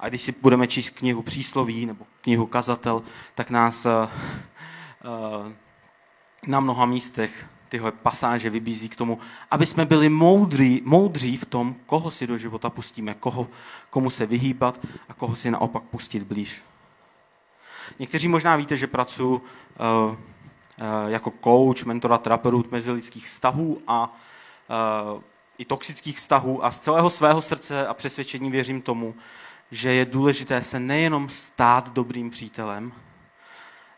A 0.00 0.08
když 0.08 0.22
si 0.22 0.34
budeme 0.42 0.66
číst 0.66 0.90
knihu 0.90 1.22
Přísloví 1.22 1.86
nebo 1.86 2.06
knihu 2.20 2.46
Kazatel, 2.46 3.02
tak 3.34 3.50
nás 3.50 3.86
uh, 3.86 3.92
uh, 5.42 5.52
na 6.46 6.60
mnoha 6.60 6.86
místech 6.86 7.46
tyhle 7.68 7.92
pasáže 7.92 8.50
vybízí 8.50 8.88
k 8.88 8.96
tomu, 8.96 9.18
aby 9.50 9.66
jsme 9.66 9.86
byli 9.86 10.08
moudří, 10.08 10.82
moudří 10.84 11.36
v 11.36 11.44
tom, 11.44 11.74
koho 11.86 12.10
si 12.10 12.26
do 12.26 12.38
života 12.38 12.70
pustíme, 12.70 13.14
koho, 13.14 13.48
komu 13.90 14.10
se 14.10 14.26
vyhýbat 14.26 14.80
a 15.08 15.14
koho 15.14 15.36
si 15.36 15.50
naopak 15.50 15.82
pustit 15.82 16.22
blíž. 16.22 16.62
Někteří 17.98 18.28
možná 18.28 18.56
víte, 18.56 18.76
že 18.76 18.86
pracuji 18.86 19.34
uh, 19.34 19.40
uh, 19.40 20.16
jako 21.08 21.32
coach, 21.44 21.84
mentora, 21.84 22.18
terapeut 22.18 22.72
mezilidských 22.72 23.26
vztahů 23.26 23.82
a 23.86 24.16
uh, 25.14 25.22
i 25.58 25.64
toxických 25.64 26.16
vztahů 26.16 26.64
a 26.64 26.70
z 26.70 26.78
celého 26.78 27.10
svého 27.10 27.42
srdce 27.42 27.86
a 27.86 27.94
přesvědčení 27.94 28.50
věřím 28.50 28.82
tomu, 28.82 29.14
že 29.70 29.94
je 29.94 30.04
důležité 30.04 30.62
se 30.62 30.80
nejenom 30.80 31.28
stát 31.28 31.92
dobrým 31.92 32.30
přítelem, 32.30 32.92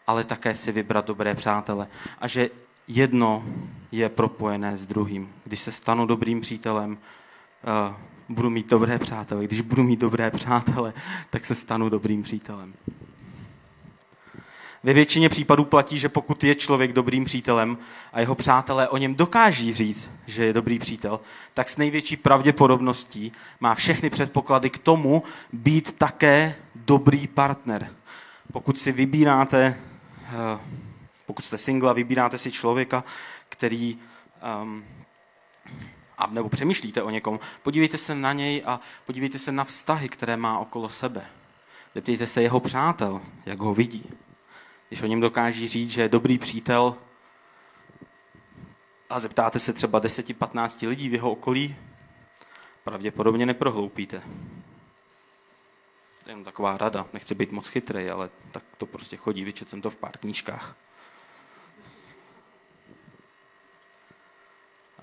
ale 0.06 0.24
také 0.24 0.54
si 0.54 0.72
vybrat 0.72 1.06
dobré 1.06 1.34
přátele. 1.34 1.86
A 2.18 2.28
že 2.28 2.50
jedno 2.88 3.44
je 3.92 4.08
propojené 4.08 4.76
s 4.76 4.86
druhým. 4.86 5.32
Když 5.44 5.60
se 5.60 5.72
stanu 5.72 6.06
dobrým 6.06 6.40
přítelem, 6.40 6.92
uh, 6.92 7.94
budu 8.28 8.50
mít 8.50 8.66
dobré 8.66 8.98
přátele. 8.98 9.44
Když 9.44 9.60
budu 9.60 9.82
mít 9.82 10.00
dobré 10.00 10.30
přátele, 10.30 10.92
tak 11.30 11.46
se 11.46 11.54
stanu 11.54 11.88
dobrým 11.88 12.22
přítelem. 12.22 12.74
Ve 14.82 14.92
většině 14.92 15.28
případů 15.28 15.64
platí, 15.64 15.98
že 15.98 16.08
pokud 16.08 16.44
je 16.44 16.54
člověk 16.54 16.92
dobrým 16.92 17.24
přítelem 17.24 17.78
a 18.12 18.20
jeho 18.20 18.34
přátelé 18.34 18.88
o 18.88 18.96
něm 18.96 19.14
dokáží 19.14 19.74
říct, 19.74 20.10
že 20.26 20.44
je 20.44 20.52
dobrý 20.52 20.78
přítel, 20.78 21.20
tak 21.54 21.68
s 21.68 21.76
největší 21.76 22.16
pravděpodobností 22.16 23.32
má 23.60 23.74
všechny 23.74 24.10
předpoklady 24.10 24.70
k 24.70 24.78
tomu 24.78 25.22
být 25.52 25.92
také 25.98 26.54
dobrý 26.74 27.26
partner. 27.26 27.88
pokud 28.52 28.78
si 28.78 28.92
vybíráte, 28.92 29.66
eh, 29.66 29.93
pokud 31.26 31.44
jste 31.44 31.58
single 31.58 31.90
a 31.90 31.92
vybíráte 31.92 32.38
si 32.38 32.52
člověka, 32.52 33.04
který, 33.48 33.98
um, 34.62 34.84
a 36.18 36.26
nebo 36.26 36.48
přemýšlíte 36.48 37.02
o 37.02 37.10
někom, 37.10 37.40
podívejte 37.62 37.98
se 37.98 38.14
na 38.14 38.32
něj 38.32 38.62
a 38.66 38.80
podívejte 39.06 39.38
se 39.38 39.52
na 39.52 39.64
vztahy, 39.64 40.08
které 40.08 40.36
má 40.36 40.58
okolo 40.58 40.88
sebe. 40.88 41.26
Zeptejte 41.94 42.26
se 42.26 42.42
jeho 42.42 42.60
přátel, 42.60 43.20
jak 43.46 43.58
ho 43.58 43.74
vidí. 43.74 44.10
Když 44.88 45.02
o 45.02 45.06
něm 45.06 45.20
dokáží 45.20 45.68
říct, 45.68 45.90
že 45.90 46.02
je 46.02 46.08
dobrý 46.08 46.38
přítel, 46.38 46.96
a 49.10 49.20
zeptáte 49.20 49.58
se 49.58 49.72
třeba 49.72 50.00
10-15 50.00 50.88
lidí 50.88 51.08
v 51.08 51.12
jeho 51.12 51.30
okolí, 51.30 51.76
pravděpodobně 52.84 53.46
neprohloupíte. 53.46 54.22
Jen 56.26 56.44
taková 56.44 56.76
rada. 56.78 57.06
Nechci 57.12 57.34
být 57.34 57.52
moc 57.52 57.68
chytrý, 57.68 58.10
ale 58.10 58.30
tak 58.52 58.62
to 58.78 58.86
prostě 58.86 59.16
chodí. 59.16 59.44
Vyčet 59.44 59.68
jsem 59.68 59.82
to 59.82 59.90
v 59.90 59.96
pár 59.96 60.18
knížkách. 60.18 60.76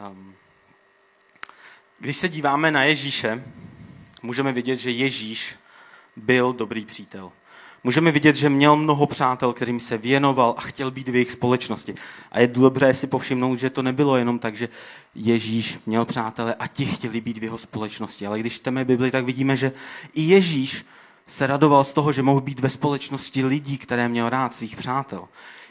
Um, 0.10 0.36
když 2.00 2.18
se 2.18 2.30
díváme 2.30 2.72
na 2.72 2.84
Ježíše, 2.84 3.44
můžeme 4.22 4.52
vidět, 4.52 4.80
že 4.80 4.92
Ježíš 4.92 5.56
byl 6.16 6.54
dobrý 6.54 6.86
přítel. 6.86 7.32
Můžeme 7.84 8.12
vidět, 8.12 8.36
že 8.36 8.50
měl 8.50 8.76
mnoho 8.76 9.08
přátel, 9.08 9.54
kterým 9.54 9.80
se 9.80 9.98
věnoval 9.98 10.54
a 10.58 10.62
chtěl 10.62 10.92
být 10.92 11.10
v 11.10 11.16
jejich 11.16 11.32
společnosti. 11.32 11.96
A 12.32 12.40
je 12.40 12.48
dobré 12.48 12.94
si 12.94 13.08
povšimnout, 13.08 13.60
že 13.60 13.70
to 13.70 13.82
nebylo 13.82 14.18
jenom 14.18 14.40
tak, 14.40 14.56
že 14.56 14.70
Ježíš 15.16 15.80
měl 15.86 16.06
přátele 16.06 16.56
a 16.56 16.68
ti 16.68 16.86
chtěli 16.86 17.22
být 17.22 17.38
v 17.38 17.44
jeho 17.44 17.58
společnosti. 17.58 18.28
Ale 18.28 18.40
když 18.40 18.56
čteme 18.56 18.86
Bibli, 18.86 19.12
tak 19.12 19.26
vidíme, 19.26 19.58
že 19.58 19.72
i 20.14 20.22
Ježíš 20.22 20.86
se 21.28 21.48
radoval 21.48 21.84
z 21.84 21.94
toho, 21.94 22.12
že 22.12 22.22
mohl 22.22 22.42
být 22.42 22.60
ve 22.60 22.70
společnosti 22.70 23.46
lidí, 23.46 23.78
které 23.78 24.08
měl 24.08 24.30
rád, 24.30 24.56
svých 24.56 24.76
přátel. 24.76 25.28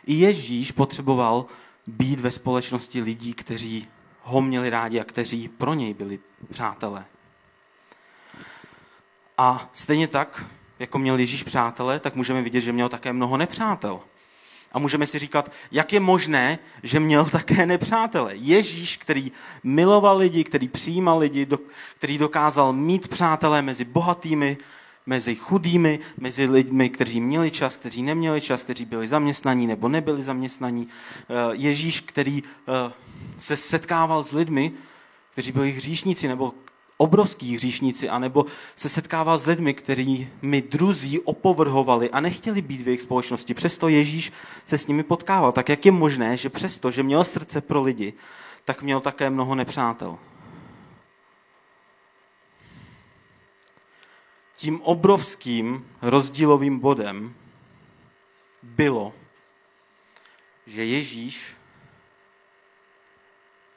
I 0.06 0.14
Ježíš 0.14 0.72
potřeboval 0.72 1.46
být 1.86 2.20
ve 2.20 2.30
společnosti 2.30 3.00
lidí, 3.00 3.34
kteří 3.34 3.86
ho 4.22 4.42
měli 4.42 4.70
rádi 4.70 5.00
a 5.00 5.04
kteří 5.04 5.48
pro 5.48 5.74
něj 5.74 5.94
byli 5.94 6.18
přátelé. 6.50 7.04
A 9.38 9.70
stejně 9.72 10.08
tak, 10.08 10.46
jako 10.78 10.98
měl 10.98 11.18
Ježíš 11.18 11.42
přátele, 11.42 12.00
tak 12.00 12.14
můžeme 12.14 12.42
vidět, 12.42 12.60
že 12.60 12.72
měl 12.72 12.88
také 12.88 13.12
mnoho 13.12 13.36
nepřátel. 13.36 14.00
A 14.72 14.78
můžeme 14.78 15.06
si 15.06 15.18
říkat, 15.18 15.52
jak 15.72 15.92
je 15.92 16.00
možné, 16.00 16.58
že 16.82 17.00
měl 17.00 17.24
také 17.24 17.66
nepřátele. 17.66 18.36
Ježíš, 18.36 18.96
který 18.96 19.32
miloval 19.62 20.18
lidi, 20.18 20.44
který 20.44 20.68
přijímal 20.68 21.18
lidi, 21.18 21.46
který 21.96 22.18
dokázal 22.18 22.72
mít 22.72 23.08
přátelé 23.08 23.62
mezi 23.62 23.84
bohatými, 23.84 24.56
mezi 25.06 25.34
chudými, 25.34 25.98
mezi 26.18 26.46
lidmi, 26.46 26.90
kteří 26.90 27.20
měli 27.20 27.50
čas, 27.50 27.76
kteří 27.76 28.02
neměli 28.02 28.40
čas, 28.40 28.62
kteří 28.62 28.84
byli 28.84 29.08
zaměstnaní 29.08 29.66
nebo 29.66 29.88
nebyli 29.88 30.22
zaměstnaní. 30.22 30.88
Eh, 30.88 31.34
Ježíš, 31.52 32.00
který 32.00 32.42
eh, 32.42 32.92
se 33.38 33.56
setkával 33.56 34.24
s 34.24 34.32
lidmi, 34.32 34.72
kteří 35.32 35.52
byli 35.52 35.70
hříšníci 35.70 36.28
nebo 36.28 36.52
obrovský 36.96 37.54
hříšníci, 37.54 38.08
anebo 38.08 38.46
se 38.76 38.88
setkával 38.88 39.38
s 39.38 39.46
lidmi, 39.46 39.74
kterými 39.74 40.62
druzí 40.62 41.20
opovrhovali 41.20 42.10
a 42.10 42.20
nechtěli 42.20 42.62
být 42.62 42.80
v 42.80 42.86
jejich 42.86 43.02
společnosti. 43.02 43.54
Přesto 43.54 43.88
Ježíš 43.88 44.32
se 44.66 44.78
s 44.78 44.86
nimi 44.86 45.02
potkával. 45.02 45.52
Tak 45.52 45.68
jak 45.68 45.86
je 45.86 45.92
možné, 45.92 46.36
že 46.36 46.48
přesto, 46.48 46.90
že 46.90 47.02
měl 47.02 47.24
srdce 47.24 47.60
pro 47.60 47.82
lidi, 47.82 48.12
tak 48.64 48.82
měl 48.82 49.00
také 49.00 49.30
mnoho 49.30 49.54
nepřátel. 49.54 50.18
Tím 54.60 54.82
obrovským 54.82 55.86
rozdílovým 56.02 56.78
bodem 56.78 57.34
bylo, 58.62 59.12
že 60.66 60.84
Ježíš 60.84 61.56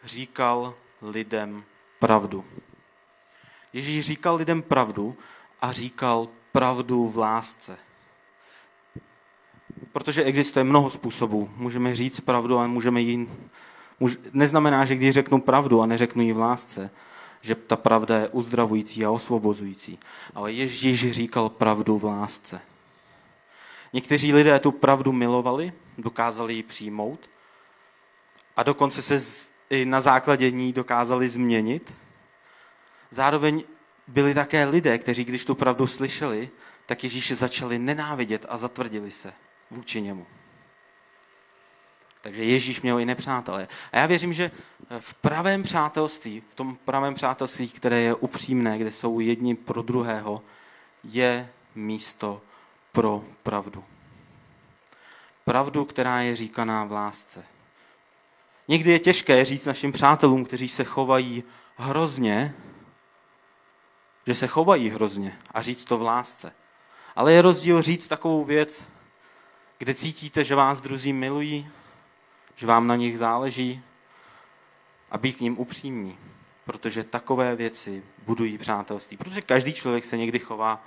říkal 0.04 0.74
lidem 1.02 1.64
pravdu. 2.00 2.46
Ježíš 3.74 4.06
říkal 4.06 4.36
lidem 4.36 4.62
pravdu 4.62 5.18
a 5.62 5.72
říkal 5.72 6.28
pravdu 6.52 7.08
v 7.08 7.18
lásce. 7.18 7.78
Protože 9.92 10.24
existuje 10.24 10.64
mnoho 10.64 10.90
způsobů. 10.90 11.50
Můžeme 11.56 11.96
říct 11.96 12.20
pravdu 12.20 12.60
a 12.60 12.68
můžeme 12.68 13.02
ji... 13.02 13.30
Neznamená, 14.34 14.86
že 14.86 14.96
když 14.96 15.14
řeknu 15.14 15.42
pravdu 15.42 15.82
a 15.82 15.86
neřeknu 15.86 16.24
ji 16.24 16.34
v 16.34 16.38
lásce, 16.40 16.90
že 17.44 17.56
ta 17.56 17.76
pravda 17.76 18.18
je 18.18 18.28
uzdravující 18.28 19.06
a 19.06 19.12
osvobozující. 19.12 20.00
Ale 20.36 20.52
Ježíš 20.52 21.12
říkal 21.12 21.50
pravdu 21.50 21.98
v 21.98 22.04
lásce. 22.04 22.62
Někteří 23.94 24.34
lidé 24.34 24.60
tu 24.60 24.72
pravdu 24.72 25.12
milovali, 25.12 25.74
dokázali 25.98 26.54
ji 26.54 26.64
přijmout 26.64 27.20
a 28.58 28.64
dokonce 28.64 29.02
se 29.02 29.22
i 29.70 29.86
na 29.86 30.02
základě 30.02 30.52
ní 30.52 30.74
dokázali 30.74 31.30
změnit. 31.30 31.94
Zároveň 33.12 33.64
byli 34.08 34.34
také 34.34 34.66
lidé, 34.66 34.98
kteří 34.98 35.24
když 35.24 35.46
tu 35.46 35.56
pravdu 35.56 35.88
slyšeli, 35.88 36.50
tak 36.86 37.04
Ježíše 37.04 37.36
začali 37.36 37.80
nenávidět 37.80 38.46
a 38.50 38.58
zatvrdili 38.58 39.12
se 39.12 39.34
vůči 39.72 40.02
němu. 40.02 40.26
Takže 42.24 42.44
Ježíš 42.44 42.82
měl 42.82 43.00
i 43.00 43.06
nepřátelé. 43.06 43.68
A 43.92 43.98
já 43.98 44.06
věřím, 44.06 44.34
že 44.34 44.52
v 45.00 45.14
pravém 45.14 45.64
přátelství, 45.64 46.42
v 46.50 46.56
tom 46.56 46.76
pravém 46.76 47.14
přátelství, 47.14 47.70
které 47.70 48.00
je 48.00 48.14
upřímné, 48.14 48.78
kde 48.78 48.92
jsou 48.92 49.20
jedni 49.20 49.56
pro 49.56 49.82
druhého, 49.82 50.42
je 51.04 51.50
místo 51.76 52.42
pro 52.92 53.24
pravdu. 53.44 53.84
Pravdu, 55.46 55.86
která 55.86 56.22
je 56.22 56.36
říkaná 56.36 56.84
v 56.84 56.92
lásce. 56.92 57.46
Někdy 58.68 58.92
je 58.92 59.00
těžké 59.00 59.46
říct 59.46 59.66
našim 59.66 59.92
přátelům, 59.92 60.46
kteří 60.46 60.68
se 60.68 60.84
chovají 60.84 61.44
hrozně, 61.76 62.56
že 64.28 64.36
se 64.36 64.48
chovají 64.48 64.90
hrozně 64.90 65.40
a 65.52 65.62
říct 65.62 65.86
to 65.86 65.98
v 65.98 66.02
lásce. 66.02 66.54
Ale 67.16 67.34
je 67.34 67.42
rozdíl 67.42 67.82
říct 67.82 68.08
takovou 68.08 68.44
věc, 68.44 68.88
kde 69.78 69.94
cítíte, 69.94 70.44
že 70.44 70.56
vás 70.56 70.82
druzí 70.82 71.14
milují, 71.14 71.70
že 72.56 72.68
vám 72.68 72.88
na 72.88 72.96
nich 72.96 73.18
záleží 73.18 73.82
a 75.12 75.18
být 75.18 75.38
k 75.38 75.42
ním 75.42 75.60
upřímní, 75.60 76.18
protože 76.66 77.04
takové 77.04 77.56
věci 77.56 78.04
budují 78.26 78.58
přátelství. 78.58 79.18
Protože 79.18 79.42
každý 79.42 79.74
člověk 79.74 80.06
se 80.06 80.18
někdy 80.18 80.40
chová 80.40 80.84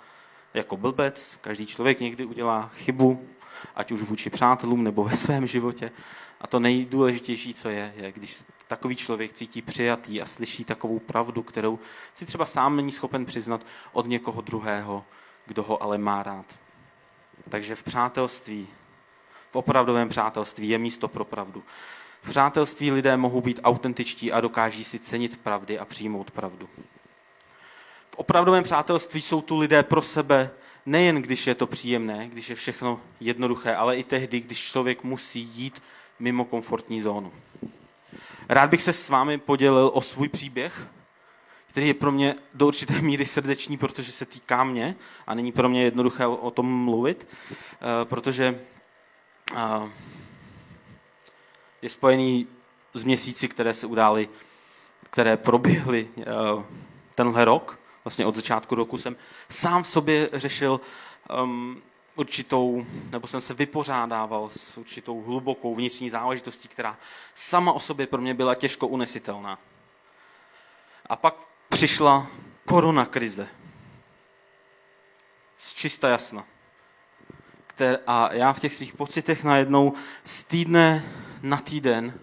jako 0.54 0.76
blbec, 0.76 1.38
každý 1.40 1.66
člověk 1.66 2.00
někdy 2.00 2.24
udělá 2.24 2.70
chybu, 2.74 3.28
ať 3.74 3.92
už 3.92 4.02
vůči 4.02 4.30
přátelům 4.30 4.84
nebo 4.84 5.04
ve 5.04 5.16
svém 5.16 5.46
životě. 5.46 5.90
A 6.40 6.46
to 6.46 6.60
nejdůležitější, 6.60 7.54
co 7.54 7.68
je, 7.68 7.92
je, 7.96 8.12
když 8.12 8.42
takový 8.68 8.96
člověk 8.96 9.32
cítí 9.32 9.62
přijatý 9.62 10.22
a 10.22 10.26
slyší 10.26 10.64
takovou 10.64 10.98
pravdu, 10.98 11.42
kterou 11.42 11.78
si 12.14 12.26
třeba 12.26 12.46
sám 12.46 12.76
není 12.76 12.92
schopen 12.92 13.26
přiznat 13.26 13.66
od 13.92 14.06
někoho 14.06 14.40
druhého, 14.40 15.04
kdo 15.46 15.62
ho 15.62 15.82
ale 15.82 15.98
má 15.98 16.22
rád. 16.22 16.46
Takže 17.48 17.74
v 17.76 17.82
přátelství, 17.82 18.68
v 19.50 19.56
opravdovém 19.56 20.08
přátelství 20.08 20.68
je 20.68 20.78
místo 20.78 21.08
pro 21.08 21.24
pravdu. 21.24 21.62
V 22.22 22.28
přátelství 22.28 22.90
lidé 22.90 23.16
mohou 23.16 23.40
být 23.40 23.60
autentičtí 23.64 24.32
a 24.32 24.40
dokáží 24.40 24.84
si 24.84 24.98
cenit 24.98 25.36
pravdy 25.36 25.78
a 25.78 25.84
přijmout 25.84 26.30
pravdu. 26.30 26.68
V 28.10 28.16
opravdovém 28.16 28.64
přátelství 28.64 29.22
jsou 29.22 29.40
tu 29.42 29.58
lidé 29.58 29.82
pro 29.82 30.02
sebe 30.02 30.50
nejen 30.86 31.22
když 31.22 31.46
je 31.46 31.54
to 31.54 31.66
příjemné, 31.66 32.28
když 32.28 32.50
je 32.50 32.56
všechno 32.56 33.00
jednoduché, 33.20 33.74
ale 33.74 33.96
i 33.96 34.04
tehdy, 34.04 34.40
když 34.40 34.58
člověk 34.58 35.04
musí 35.04 35.40
jít 35.40 35.82
mimo 36.18 36.44
komfortní 36.44 37.00
zónu. 37.00 37.32
Rád 38.48 38.70
bych 38.70 38.82
se 38.82 38.92
s 38.92 39.08
vámi 39.08 39.38
podělil 39.38 39.90
o 39.94 40.00
svůj 40.00 40.28
příběh, 40.28 40.86
který 41.66 41.88
je 41.88 41.94
pro 41.94 42.12
mě 42.12 42.34
do 42.54 42.66
určité 42.66 43.00
míry 43.00 43.26
srdeční, 43.26 43.76
protože 43.76 44.12
se 44.12 44.26
týká 44.26 44.64
mě 44.64 44.96
a 45.26 45.34
není 45.34 45.52
pro 45.52 45.68
mě 45.68 45.82
jednoduché 45.82 46.26
o 46.26 46.50
tom 46.50 46.84
mluvit, 46.84 47.26
eh, 47.26 48.04
protože 48.04 48.60
je 51.82 51.88
spojený 51.88 52.46
s 52.94 53.04
měsíci, 53.04 53.48
které 53.48 53.74
se 53.74 53.86
udály, 53.86 54.28
které 55.10 55.36
proběhly 55.36 56.08
eh, 56.18 56.24
tenhle 57.14 57.44
rok. 57.44 57.78
Vlastně 58.04 58.26
od 58.26 58.34
začátku 58.34 58.74
roku 58.74 58.98
jsem 58.98 59.16
sám 59.50 59.82
v 59.82 59.88
sobě 59.88 60.30
řešil 60.32 60.80
um, 61.42 61.82
určitou, 62.16 62.86
nebo 63.10 63.26
jsem 63.26 63.40
se 63.40 63.54
vypořádával 63.54 64.50
s 64.50 64.78
určitou 64.78 65.22
hlubokou 65.22 65.74
vnitřní 65.74 66.10
záležitostí, 66.10 66.68
která 66.68 66.98
sama 67.34 67.72
o 67.72 67.80
sobě 67.80 68.06
pro 68.06 68.20
mě 68.20 68.34
byla 68.34 68.54
těžko 68.54 68.86
unesitelná. 68.86 69.58
A 71.06 71.16
pak 71.16 71.34
přišla 71.68 72.26
korona 72.64 73.06
krize. 73.06 73.48
Z 75.58 75.74
čista 75.74 76.08
jasna. 76.08 76.44
A 78.06 78.32
já 78.32 78.52
v 78.52 78.60
těch 78.60 78.74
svých 78.74 78.94
pocitech 78.94 79.44
najednou 79.44 79.92
z 80.24 80.44
týdne 80.44 81.04
na 81.42 81.56
týden 81.56 82.14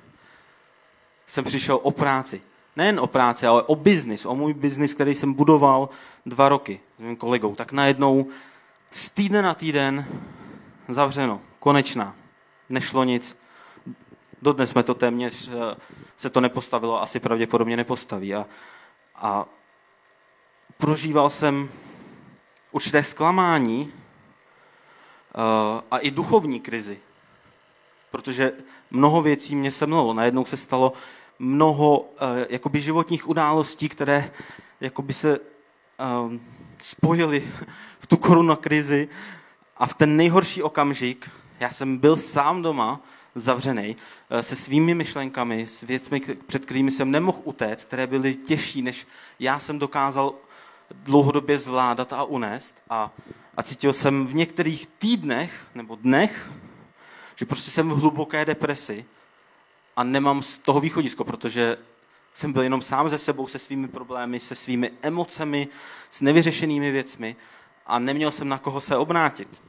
jsem 1.27 1.43
přišel 1.43 1.79
o 1.83 1.91
práci. 1.91 2.41
Nejen 2.75 2.99
o 2.99 3.07
práci, 3.07 3.47
ale 3.47 3.63
o 3.63 3.75
biznis, 3.75 4.25
o 4.25 4.35
můj 4.35 4.53
biznis, 4.53 4.93
který 4.93 5.15
jsem 5.15 5.33
budoval 5.33 5.89
dva 6.25 6.49
roky 6.49 6.79
s 6.97 7.01
mým 7.01 7.15
kolegou. 7.15 7.55
Tak 7.55 7.71
najednou 7.71 8.27
z 8.91 9.09
týdne 9.09 9.41
na 9.41 9.53
týden 9.53 10.05
zavřeno, 10.87 11.41
konečná, 11.59 12.15
nešlo 12.69 13.03
nic. 13.03 13.37
Dodnes 14.41 14.69
jsme 14.69 14.83
to 14.83 14.93
téměř, 14.93 15.47
eh, 15.49 15.75
se 16.17 16.29
to 16.29 16.41
nepostavilo, 16.41 17.01
asi 17.01 17.19
pravděpodobně 17.19 17.77
nepostaví. 17.77 18.35
A, 18.35 18.45
a 19.15 19.45
prožíval 20.77 21.29
jsem 21.29 21.69
určité 22.71 23.03
zklamání 23.03 23.93
a 25.91 25.97
i 25.97 26.11
duchovní 26.11 26.59
krizi, 26.59 26.99
protože 28.11 28.51
mnoho 28.91 29.21
věcí 29.21 29.55
mě 29.55 29.71
semlelo. 29.71 30.13
Najednou 30.13 30.45
se 30.45 30.57
stalo 30.57 30.93
mnoho 31.39 32.09
eh, 32.15 32.47
jakoby 32.49 32.81
životních 32.81 33.29
událostí, 33.29 33.89
které 33.89 34.31
jakoby 34.81 35.13
se 35.13 35.39
spojily 36.77 37.47
v 37.99 38.07
tu 38.07 38.17
koronakrizi 38.17 39.07
a 39.77 39.87
v 39.87 39.93
ten 39.93 40.17
nejhorší 40.17 40.63
okamžik 40.63 41.29
já 41.63 41.71
jsem 41.71 41.97
byl 41.97 42.17
sám 42.17 42.61
doma, 42.61 43.01
zavřený, 43.35 43.95
eh, 44.29 44.43
se 44.43 44.55
svými 44.55 44.95
myšlenkami, 44.95 45.67
s 45.67 45.81
věcmi, 45.81 46.21
před 46.47 46.65
kterými 46.65 46.91
jsem 46.91 47.11
nemohl 47.11 47.41
utéct, 47.43 47.83
které 47.83 48.07
byly 48.07 48.35
těžší, 48.35 48.81
než 48.81 49.07
já 49.39 49.59
jsem 49.59 49.79
dokázal 49.79 50.33
dlouhodobě 50.91 51.59
zvládat 51.59 52.13
a 52.13 52.23
unést. 52.23 52.75
A, 52.89 53.11
a 53.57 53.63
cítil 53.63 53.93
jsem 53.93 54.27
v 54.27 54.35
některých 54.35 54.87
týdnech 54.87 55.67
nebo 55.75 55.95
dnech, 55.95 56.51
že 57.35 57.45
prostě 57.45 57.71
jsem 57.71 57.89
v 57.89 57.99
hluboké 57.99 58.45
depresi 58.45 59.05
a 59.95 60.03
nemám 60.03 60.41
z 60.41 60.59
toho 60.59 60.79
východisko, 60.79 61.23
protože 61.23 61.77
jsem 62.33 62.53
byl 62.53 62.61
jenom 62.63 62.81
sám 62.81 63.09
ze 63.09 63.17
sebou, 63.17 63.47
se 63.47 63.59
svými 63.59 63.87
problémy, 63.87 64.39
se 64.39 64.55
svými 64.55 64.91
emocemi, 65.01 65.67
s 66.11 66.21
nevyřešenými 66.21 66.91
věcmi 66.91 67.35
a 67.85 67.99
neměl 67.99 68.31
jsem 68.31 68.49
na 68.49 68.57
koho 68.57 68.81
se 68.81 68.97
obrátit. 68.97 69.63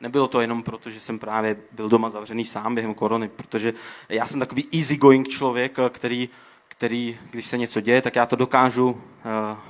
Nebylo 0.00 0.28
to 0.28 0.40
jenom 0.40 0.62
proto, 0.62 0.90
že 0.90 1.00
jsem 1.00 1.18
právě 1.18 1.56
byl 1.72 1.88
doma 1.88 2.10
zavřený 2.10 2.44
sám 2.44 2.74
během 2.74 2.94
korony, 2.94 3.28
protože 3.28 3.72
já 4.08 4.26
jsem 4.26 4.40
takový 4.40 4.68
easygoing 4.72 5.28
člověk, 5.28 5.78
který, 5.90 6.28
který, 6.76 7.18
když 7.30 7.46
se 7.46 7.58
něco 7.58 7.80
děje, 7.80 8.02
tak 8.02 8.16
já 8.16 8.26
to 8.26 8.36
dokážu 8.36 8.90
uh, 8.90 8.98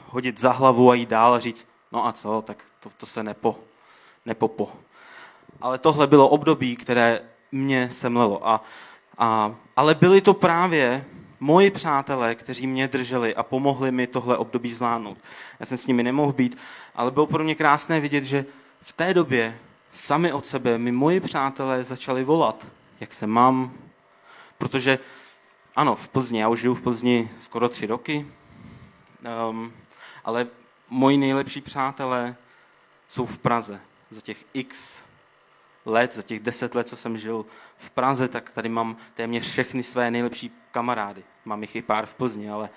hodit 0.06 0.40
za 0.40 0.52
hlavu 0.52 0.90
a 0.90 0.94
jít 0.94 1.08
dál 1.08 1.34
a 1.34 1.40
říct, 1.40 1.68
no 1.92 2.06
a 2.06 2.12
co, 2.12 2.42
tak 2.46 2.64
to, 2.80 2.90
to 2.96 3.06
se 3.06 3.22
nepo, 3.22 3.58
nepopo. 4.26 4.72
Ale 5.60 5.78
tohle 5.78 6.06
bylo 6.06 6.28
období, 6.28 6.76
které 6.76 7.20
mě 7.52 7.90
semlelo. 7.90 8.48
A, 8.48 8.64
a, 9.18 9.54
ale 9.76 9.94
byli 9.94 10.20
to 10.20 10.34
právě 10.34 11.04
moji 11.40 11.70
přátelé, 11.70 12.34
kteří 12.34 12.66
mě 12.66 12.88
drželi 12.88 13.34
a 13.34 13.42
pomohli 13.42 13.92
mi 13.92 14.06
tohle 14.06 14.36
období 14.36 14.72
zvládnout. 14.72 15.18
Já 15.60 15.66
jsem 15.66 15.78
s 15.78 15.86
nimi 15.86 16.02
nemohl 16.02 16.32
být, 16.32 16.58
ale 16.94 17.10
bylo 17.10 17.26
pro 17.26 17.44
mě 17.44 17.54
krásné 17.54 18.00
vidět, 18.00 18.24
že 18.24 18.44
v 18.82 18.92
té 18.92 19.14
době 19.14 19.58
sami 19.92 20.32
od 20.32 20.46
sebe 20.46 20.78
mi 20.78 20.92
moji 20.92 21.20
přátelé 21.20 21.84
začali 21.84 22.24
volat, 22.24 22.66
jak 23.00 23.14
se 23.14 23.26
mám, 23.26 23.72
protože 24.58 24.98
ano, 25.76 25.96
v 25.96 26.08
Plzni, 26.08 26.40
já 26.40 26.48
už 26.48 26.60
žiju 26.60 26.74
v 26.74 26.82
Plzni 26.82 27.30
skoro 27.38 27.68
tři 27.68 27.86
roky, 27.86 28.26
um, 29.50 29.72
ale 30.24 30.46
moji 30.88 31.16
nejlepší 31.16 31.60
přátelé 31.60 32.36
jsou 33.08 33.26
v 33.26 33.38
Praze. 33.38 33.80
Za 34.10 34.20
těch 34.20 34.44
x 34.54 35.02
let, 35.84 36.14
za 36.14 36.22
těch 36.22 36.40
deset 36.40 36.74
let, 36.74 36.88
co 36.88 36.96
jsem 36.96 37.18
žil 37.18 37.46
v 37.76 37.90
Praze, 37.90 38.28
tak 38.28 38.50
tady 38.50 38.68
mám 38.68 38.96
téměř 39.14 39.50
všechny 39.50 39.82
své 39.82 40.10
nejlepší 40.10 40.52
kamarády. 40.70 41.24
Mám 41.44 41.62
jich 41.62 41.76
i 41.76 41.82
pár 41.82 42.06
v 42.06 42.14
Plzni, 42.14 42.50
ale, 42.50 42.70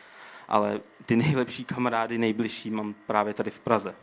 ale 0.47 0.79
ty 1.05 1.15
nejlepší 1.15 1.65
kamarády, 1.65 2.17
nejbližší 2.17 2.69
mám 2.69 2.95
právě 3.07 3.33
tady 3.33 3.51
v 3.51 3.59
Praze. 3.59 3.95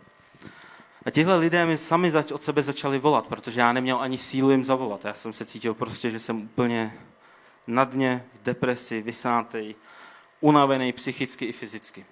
A 1.07 1.11
tihle 1.11 1.37
lidé 1.37 1.66
mi 1.66 1.78
sami 1.78 2.12
od 2.33 2.42
sebe 2.42 2.62
začali 2.62 2.98
volat, 2.98 3.26
protože 3.26 3.61
já 3.61 3.72
neměl 3.72 4.00
ani 4.00 4.18
sílu 4.18 4.50
jim 4.50 4.64
zavolat. 4.64 5.04
Já 5.04 5.14
jsem 5.14 5.33
se 5.33 5.44
cítil 5.44 5.74
prostě, 5.74 6.11
že 6.11 6.20
jsem 6.20 6.42
úplně 6.42 6.98
na 7.66 7.85
dně, 7.85 8.24
v 8.40 8.44
depresi, 8.44 9.03
vysátej, 9.03 9.74
unavený 10.40 10.92
psychicky 10.92 11.44
i 11.44 11.53
fyzicky. 11.53 12.05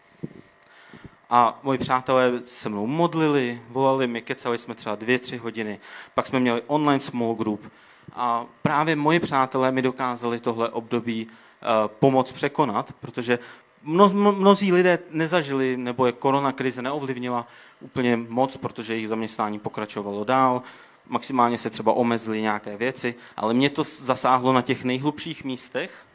A 1.31 1.61
moji 1.63 1.79
přátelé 1.79 2.33
se 2.47 2.69
mnou 2.69 2.87
modlili, 2.87 3.63
volali 3.69 4.07
mi, 4.07 4.23
kecali 4.23 4.59
jsme 4.59 4.75
třeba 4.75 4.95
dvě, 4.95 5.19
tři 5.19 5.37
hodiny. 5.37 5.81
Pak 6.15 6.27
jsme 6.27 6.41
měli 6.41 6.63
online 6.67 7.01
small 7.01 7.35
group. 7.35 7.73
A 8.15 8.47
právě 8.63 8.97
moji 8.97 9.21
přátelé 9.21 9.73
mi 9.73 9.83
dokázali 9.83 10.41
tohle 10.41 10.69
období 10.69 11.27
uh, 11.27 11.89
pomoct 11.89 12.33
překonat, 12.33 12.93
protože 13.01 13.39
mno, 13.83 14.09
mnozí 14.33 14.73
lidé 14.73 14.99
nezažili, 15.11 15.77
nebo 15.77 16.07
je 16.07 16.13
korona 16.13 16.53
krize 16.53 16.83
neovlivnila 16.83 17.47
úplně 17.81 18.17
moc, 18.17 18.57
protože 18.57 18.93
jejich 18.93 19.09
zaměstnání 19.09 19.59
pokračovalo 19.59 20.25
dál, 20.25 20.63
maximálně 21.07 21.59
se 21.59 21.71
třeba 21.71 21.93
omezily 21.93 22.41
nějaké 22.41 22.77
věci, 22.77 23.15
ale 23.37 23.55
mě 23.55 23.71
to 23.71 23.85
zasáhlo 23.85 24.53
na 24.53 24.63
těch 24.63 24.85
nejhlubších 24.85 25.45
místech 25.45 26.07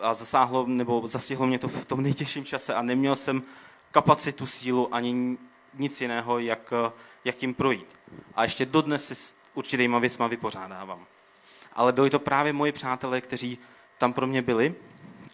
a 0.00 0.14
zasáhlo, 0.14 0.66
nebo 0.66 1.08
zastihlo 1.08 1.46
mě 1.46 1.58
to 1.58 1.68
v 1.68 1.84
tom 1.84 2.02
nejtěžším 2.02 2.44
čase 2.44 2.74
a 2.74 2.82
neměl 2.82 3.16
jsem 3.16 3.42
kapacitu, 3.90 4.46
sílu 4.46 4.94
ani 4.94 5.38
nic 5.74 6.00
jiného, 6.00 6.38
jak, 6.38 6.72
jak 7.24 7.42
jim 7.42 7.54
projít. 7.54 7.86
A 8.34 8.42
ještě 8.42 8.66
dodnes 8.66 9.06
se 9.06 9.14
s 9.14 9.34
určitýma 9.54 9.98
věcma 9.98 10.26
vypořádávám. 10.26 11.06
Ale 11.72 11.92
byli 11.92 12.10
to 12.10 12.18
právě 12.18 12.52
moji 12.52 12.72
přátelé, 12.72 13.20
kteří 13.20 13.58
tam 13.98 14.12
pro 14.12 14.26
mě 14.26 14.42
byli 14.42 14.74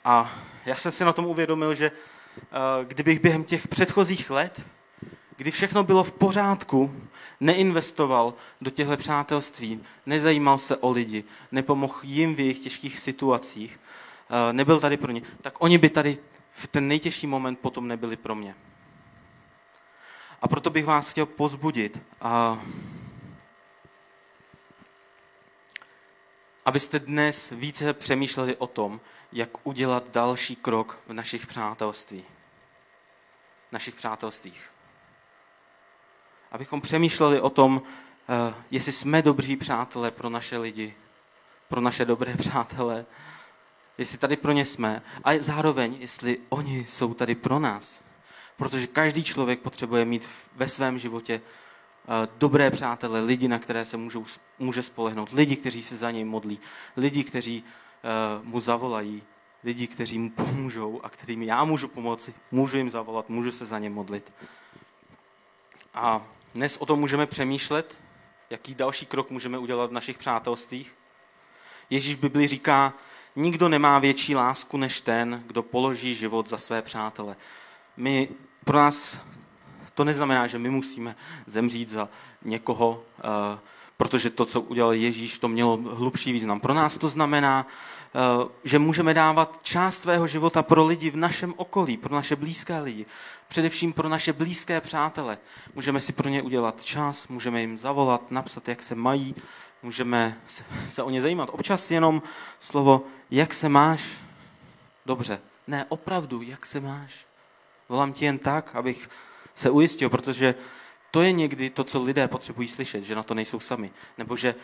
a 0.05 0.33
já 0.67 0.77
jsem 0.77 0.93
si 0.93 1.05
na 1.05 1.13
tom 1.13 1.27
uvědomil, 1.27 1.75
že 1.75 1.91
eh, 1.91 2.85
kdybych 2.85 3.21
během 3.21 3.45
těch 3.45 3.69
předchozích 3.69 4.31
let, 4.31 4.63
kdy 5.43 5.51
všechno 5.51 5.85
bylo 5.85 6.05
v 6.05 6.13
pořádku, 6.13 6.95
neinvestoval 7.41 8.35
do 8.61 8.71
těchto 8.71 8.97
přátelství, 8.97 9.81
nezajímal 10.07 10.59
se 10.59 10.77
o 10.77 10.91
lidi, 10.91 11.25
nepomohl 11.53 11.95
jim 12.03 12.35
v 12.35 12.41
jejich 12.41 12.59
těžkých 12.59 12.99
situacích, 12.99 13.81
eh, 14.31 14.53
nebyl 14.53 14.81
tady 14.81 14.97
pro 14.97 15.13
ně, 15.13 15.23
tak 15.41 15.55
oni 15.59 15.79
by 15.79 15.91
tady 15.91 16.19
v 16.51 16.67
ten 16.67 16.89
nejtěžší 16.89 17.27
moment 17.27 17.59
potom 17.59 17.89
nebyli 17.89 18.17
pro 18.17 18.35
mě. 18.35 18.55
A 20.43 20.49
proto 20.49 20.71
bych 20.71 20.85
vás 20.85 21.11
chtěl 21.11 21.27
pozbudit, 21.27 22.01
abyste 26.65 26.99
dnes 26.99 27.51
více 27.51 27.93
přemýšleli 27.93 28.57
o 28.57 28.67
tom, 28.67 29.01
jak 29.33 29.67
udělat 29.67 30.11
další 30.11 30.57
krok 30.57 30.99
v 31.07 31.13
našich 31.13 31.47
přátelství. 31.47 32.25
V 33.69 33.73
našich 33.73 33.95
přátelstvích. 33.95 34.72
Abychom 36.53 36.81
přemýšleli 36.81 37.41
o 37.41 37.51
tom, 37.51 37.83
eh, 38.29 38.55
jestli 38.71 38.93
jsme 38.93 39.23
dobří 39.23 39.57
přátelé 39.57 40.11
pro 40.11 40.31
naše 40.31 40.59
lidi, 40.59 40.95
pro 41.69 41.81
naše 41.81 42.05
dobré 42.05 42.37
přátelé, 42.37 43.07
jestli 43.99 44.19
tady 44.19 44.37
pro 44.37 44.53
ně 44.53 44.67
jsme 44.67 45.03
a 45.25 45.39
zároveň, 45.39 45.97
jestli 46.01 46.39
oni 46.49 46.85
jsou 46.85 47.15
tady 47.15 47.35
pro 47.35 47.59
nás. 47.59 48.03
Protože 48.57 48.87
každý 48.87 49.25
člověk 49.25 49.61
potřebuje 49.61 50.05
mít 50.05 50.29
ve 50.57 50.69
svém 50.69 50.99
životě 50.99 51.41
eh, 51.41 52.29
dobré 52.39 52.71
přátele, 52.71 53.21
lidi, 53.21 53.49
na 53.49 53.59
které 53.59 53.85
se 53.85 53.97
můžou, 53.97 54.25
může 54.59 54.83
spolehnout, 54.83 55.33
lidi, 55.33 55.57
kteří 55.57 55.83
se 55.83 55.97
za 55.97 56.11
něj 56.11 56.25
modlí, 56.25 56.61
lidi, 56.97 57.25
kteří 57.25 57.65
Eh, 58.05 58.41
mu 58.43 58.61
zavolají 58.61 59.23
lidi, 59.65 59.87
kteří 59.87 60.19
mu 60.19 60.31
pomůžou 60.31 61.01
a 61.03 61.09
kterým 61.09 61.43
já 61.43 61.65
můžu 61.65 61.89
pomoci, 61.89 62.35
můžu 62.51 62.77
jim 62.77 62.91
zavolat, 62.91 63.29
můžu 63.29 63.53
se 63.53 63.67
za 63.67 63.79
ně 63.79 63.91
modlit. 63.91 64.35
A 65.95 66.27
dnes 66.55 66.77
o 66.77 66.87
tom 66.87 67.01
můžeme 67.01 67.27
přemýšlet, 67.27 67.97
jaký 68.51 68.75
další 68.75 69.07
krok 69.07 69.31
můžeme 69.31 69.59
udělat 69.59 69.91
v 69.91 69.93
našich 69.93 70.19
přátelstvích. 70.19 70.95
Ježíš 71.91 72.15
v 72.15 72.21
Bibli 72.21 72.47
říká, 72.47 72.95
nikdo 73.37 73.69
nemá 73.69 73.99
větší 73.99 74.35
lásku 74.35 74.77
než 74.77 75.01
ten, 75.01 75.43
kdo 75.47 75.63
položí 75.63 76.15
život 76.15 76.49
za 76.49 76.59
své 76.59 76.83
přátele. 76.83 77.37
My, 77.97 78.29
pro 78.65 78.79
nás 78.79 79.21
to 79.95 80.05
neznamená, 80.05 80.47
že 80.47 80.59
my 80.59 80.71
musíme 80.71 81.17
zemřít 81.47 81.91
za 81.91 82.09
někoho, 82.43 83.05
uh, 83.19 83.59
protože 84.03 84.31
to, 84.31 84.45
co 84.45 84.61
udělal 84.61 84.93
Ježíš, 84.93 85.39
to 85.39 85.49
mělo 85.49 85.77
hlubší 85.77 86.33
význam. 86.33 86.61
Pro 86.61 86.75
nás 86.75 86.99
to 86.99 87.09
znamená, 87.09 87.67
eh, 87.67 88.49
že 88.65 88.79
můžeme 88.79 89.15
dávat 89.15 89.59
část 89.63 90.03
svého 90.03 90.27
života 90.27 90.63
pro 90.63 90.87
lidi 90.87 91.11
v 91.11 91.17
našem 91.17 91.55
okolí, 91.57 91.97
pro 91.97 92.15
naše 92.15 92.37
blízké 92.37 92.81
lidi, 92.81 93.07
především 93.49 93.93
pro 93.93 94.09
naše 94.09 94.33
blízké 94.33 94.81
přátele. 94.81 95.39
Můžeme 95.75 96.01
si 96.01 96.13
pro 96.13 96.29
ně 96.29 96.43
udělat 96.43 96.85
čas, 96.85 97.29
můžeme 97.29 97.61
jim 97.61 97.79
zavolat, 97.79 98.31
napsat, 98.31 98.69
jak 98.69 98.83
se 98.83 98.95
mají, 98.95 99.35
můžeme 99.83 100.39
se 100.89 101.03
o 101.03 101.11
ně 101.11 101.23
zajímat. 101.23 101.49
Občas 101.53 101.91
jenom 101.91 102.23
slovo, 102.61 103.07
jak 103.31 103.55
se 103.55 103.69
máš? 103.69 104.03
Dobře. 105.07 105.39
Ne, 105.67 105.87
opravdu, 105.89 106.43
jak 106.43 106.67
se 106.67 106.81
máš? 106.81 107.27
Volám 107.89 108.13
ti 108.13 108.25
jen 108.25 108.39
tak, 108.39 108.75
abych 108.75 109.11
se 109.55 109.71
ujistil, 109.71 110.11
protože 110.11 110.55
to 111.13 111.23
je 111.23 111.33
někdy 111.33 111.71
to, 111.71 111.85
co 111.85 112.03
lidé 112.03 112.29
potřebují 112.29 112.69
slyšet, 112.69 113.03
že 113.03 113.15
na 113.15 113.23
to 113.23 113.35
nejsou 113.35 113.61
sami. 113.61 113.91
Nebo 114.19 114.37
že 114.37 114.55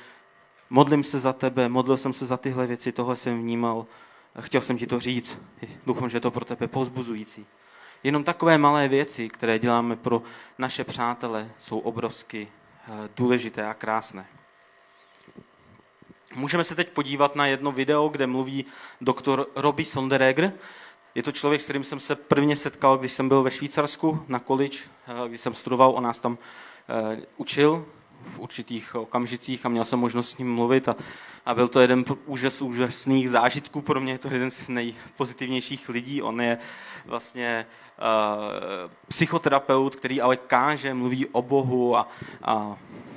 modlím 0.70 1.04
se 1.04 1.20
za 1.20 1.32
tebe, 1.32 1.68
modlil 1.68 1.96
jsem 1.96 2.12
se 2.12 2.26
za 2.26 2.36
tyhle 2.36 2.66
věci, 2.66 2.92
tohle 2.92 3.16
jsem 3.16 3.42
vnímal, 3.42 3.86
chtěl 4.40 4.60
jsem 4.60 4.78
ti 4.78 4.86
to 4.86 5.00
říct. 5.00 5.38
Doufám, 5.86 6.08
že 6.08 6.16
je 6.16 6.20
to 6.20 6.30
pro 6.30 6.44
tebe 6.44 6.68
pozbuzující. 6.68 7.46
Jenom 8.04 8.24
takové 8.24 8.58
malé 8.58 8.88
věci, 8.88 9.28
které 9.28 9.58
děláme 9.58 9.96
pro 9.96 10.22
naše 10.58 10.84
přátele, 10.84 11.50
jsou 11.58 11.78
obrovsky 11.78 12.48
eh, 12.48 13.08
důležité 13.16 13.66
a 13.66 13.74
krásné. 13.74 14.26
Můžeme 16.34 16.64
se 16.64 16.74
teď 16.74 16.90
podívat 16.90 17.36
na 17.36 17.46
jedno 17.46 17.72
video, 17.72 18.08
kde 18.08 18.26
mluví 18.26 18.64
doktor 19.00 19.46
Robbie 19.56 19.86
Sonderegger. 19.86 20.52
Je 21.18 21.22
to 21.22 21.32
člověk, 21.32 21.60
s 21.60 21.64
kterým 21.64 21.84
jsem 21.84 22.00
se 22.00 22.16
prvně 22.16 22.56
setkal, 22.56 22.98
když 22.98 23.12
jsem 23.12 23.28
byl 23.28 23.42
ve 23.42 23.50
Švýcarsku 23.50 24.24
na 24.28 24.38
college, 24.38 24.78
eh, 25.08 25.28
když 25.28 25.40
jsem 25.40 25.54
studoval, 25.54 25.92
on 25.96 26.04
nás 26.04 26.20
tam 26.20 26.38
eh, 26.88 27.20
učil 27.36 27.86
v 28.34 28.38
určitých 28.38 28.94
okamžicích 28.94 29.66
a 29.66 29.68
měl 29.68 29.84
jsem 29.84 29.98
možnost 29.98 30.30
s 30.30 30.38
ním 30.38 30.54
mluvit 30.54 30.88
a, 30.88 30.96
a 31.46 31.54
byl 31.54 31.68
to 31.68 31.80
jeden 31.80 32.04
úžas, 32.26 32.62
úžasných 32.62 33.30
zážitků 33.30 33.80
pro 33.80 34.00
mě, 34.00 34.12
je 34.12 34.18
to 34.18 34.28
jeden 34.28 34.50
z 34.50 34.68
nejpozitivnějších 34.68 35.88
lidí, 35.88 36.22
on 36.22 36.40
je 36.40 36.58
vlastně 37.06 37.66
uh, 37.98 38.90
psychoterapeut, 39.08 39.96
který 39.96 40.20
ale 40.20 40.36
káže, 40.36 40.94
mluví 40.94 41.26
o 41.26 41.42
Bohu 41.42 41.96
a, 41.96 42.08
a 42.42 42.76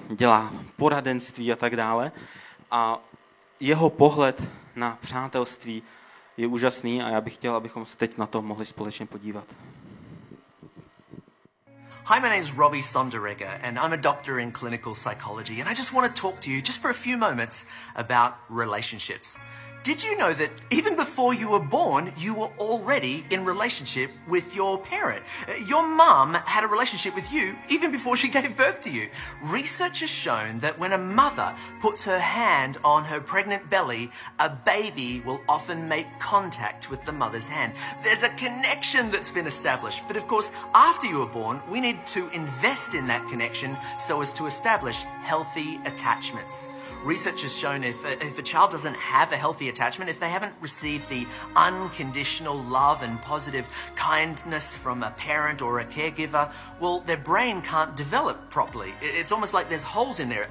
dělá 0.09 0.53
poradenství 0.77 1.51
a 1.51 1.55
tak 1.55 1.75
dále. 1.75 2.11
A 2.71 2.99
jeho 3.59 3.89
pohled 3.89 4.43
na 4.75 4.97
přátelství 5.01 5.83
je 6.37 6.47
úžasný 6.47 7.03
a 7.03 7.09
já 7.09 7.21
bych 7.21 7.33
chtěl, 7.33 7.55
abychom 7.55 7.85
se 7.85 7.97
teď 7.97 8.17
na 8.17 8.25
to 8.25 8.41
mohli 8.41 8.65
společně 8.65 9.05
podívat. 9.05 9.45
Hi, 12.13 12.19
my 12.19 12.29
name's 12.29 12.51
Robbie 12.57 12.83
Sonderegger, 12.83 13.59
and 13.63 13.77
I'm 13.77 13.93
a 13.93 13.97
doctor 13.97 14.39
in 14.39 14.51
clinical 14.51 14.95
psychology, 14.95 15.61
and 15.61 15.69
I 15.69 15.73
just 15.73 15.93
want 15.93 16.15
to 16.15 16.21
talk 16.21 16.39
to 16.41 16.49
you 16.49 16.61
just 16.61 16.81
for 16.81 16.89
a 16.89 16.93
few 16.93 17.17
moments 17.17 17.65
about 17.95 18.33
relationships. 18.49 19.39
Did 19.83 20.03
you 20.03 20.15
know 20.15 20.31
that 20.31 20.51
even 20.69 20.95
before 20.95 21.33
you 21.33 21.49
were 21.49 21.59
born, 21.59 22.11
you 22.15 22.35
were 22.35 22.51
already 22.59 23.25
in 23.31 23.45
relationship 23.45 24.11
with 24.27 24.55
your 24.55 24.77
parent? 24.77 25.25
Uh, 25.47 25.53
your 25.65 25.81
mum 25.87 26.35
had 26.35 26.63
a 26.63 26.67
relationship 26.67 27.15
with 27.15 27.33
you 27.33 27.57
even 27.67 27.91
before 27.91 28.15
she 28.15 28.27
gave 28.37 28.55
birth 28.55 28.81
to 28.81 28.91
you. 28.91 29.09
Research 29.41 30.01
has 30.01 30.09
shown 30.11 30.59
that 30.59 30.77
when 30.77 30.93
a 30.93 30.99
mother 30.99 31.55
puts 31.79 32.05
her 32.05 32.19
hand 32.19 32.77
on 32.83 33.05
her 33.05 33.19
pregnant 33.19 33.71
belly, 33.71 34.11
a 34.37 34.51
baby 34.51 35.19
will 35.21 35.41
often 35.49 35.87
make 35.89 36.19
contact 36.19 36.91
with 36.91 37.03
the 37.05 37.11
mother's 37.11 37.49
hand. 37.49 37.73
There's 38.03 38.21
a 38.21 38.29
connection 38.29 39.09
that's 39.09 39.31
been 39.31 39.47
established. 39.47 40.03
But 40.07 40.15
of 40.15 40.27
course, 40.27 40.51
after 40.75 41.07
you 41.07 41.17
were 41.17 41.25
born, 41.25 41.59
we 41.67 41.81
need 41.81 42.05
to 42.07 42.29
invest 42.29 42.93
in 42.93 43.07
that 43.07 43.27
connection 43.27 43.75
so 43.97 44.21
as 44.21 44.31
to 44.33 44.45
establish 44.45 45.01
healthy 45.23 45.79
attachments 45.85 46.69
research 47.03 47.41
has 47.41 47.55
shown 47.55 47.83
if 47.83 48.03
a, 48.05 48.13
if 48.23 48.37
a 48.37 48.41
child 48.41 48.71
doesn't 48.71 48.95
have 48.95 49.31
a 49.31 49.37
healthy 49.37 49.69
attachment, 49.69 50.09
if 50.09 50.19
they 50.19 50.29
haven't 50.29 50.53
received 50.61 51.09
the 51.09 51.27
unconditional 51.55 52.57
love 52.57 53.03
and 53.03 53.21
positive 53.21 53.67
kindness 53.95 54.77
from 54.77 55.03
a 55.03 55.11
parent 55.11 55.61
or 55.61 55.79
a 55.79 55.85
caregiver, 55.85 56.51
well, 56.79 56.99
their 57.01 57.17
brain 57.17 57.61
can't 57.61 57.95
develop 57.95 58.49
properly. 58.49 58.93
It's 59.01 59.31
almost 59.31 59.53
like 59.53 59.69
there's 59.69 59.83
holes 59.83 60.19
in 60.19 60.29
there. 60.29 60.47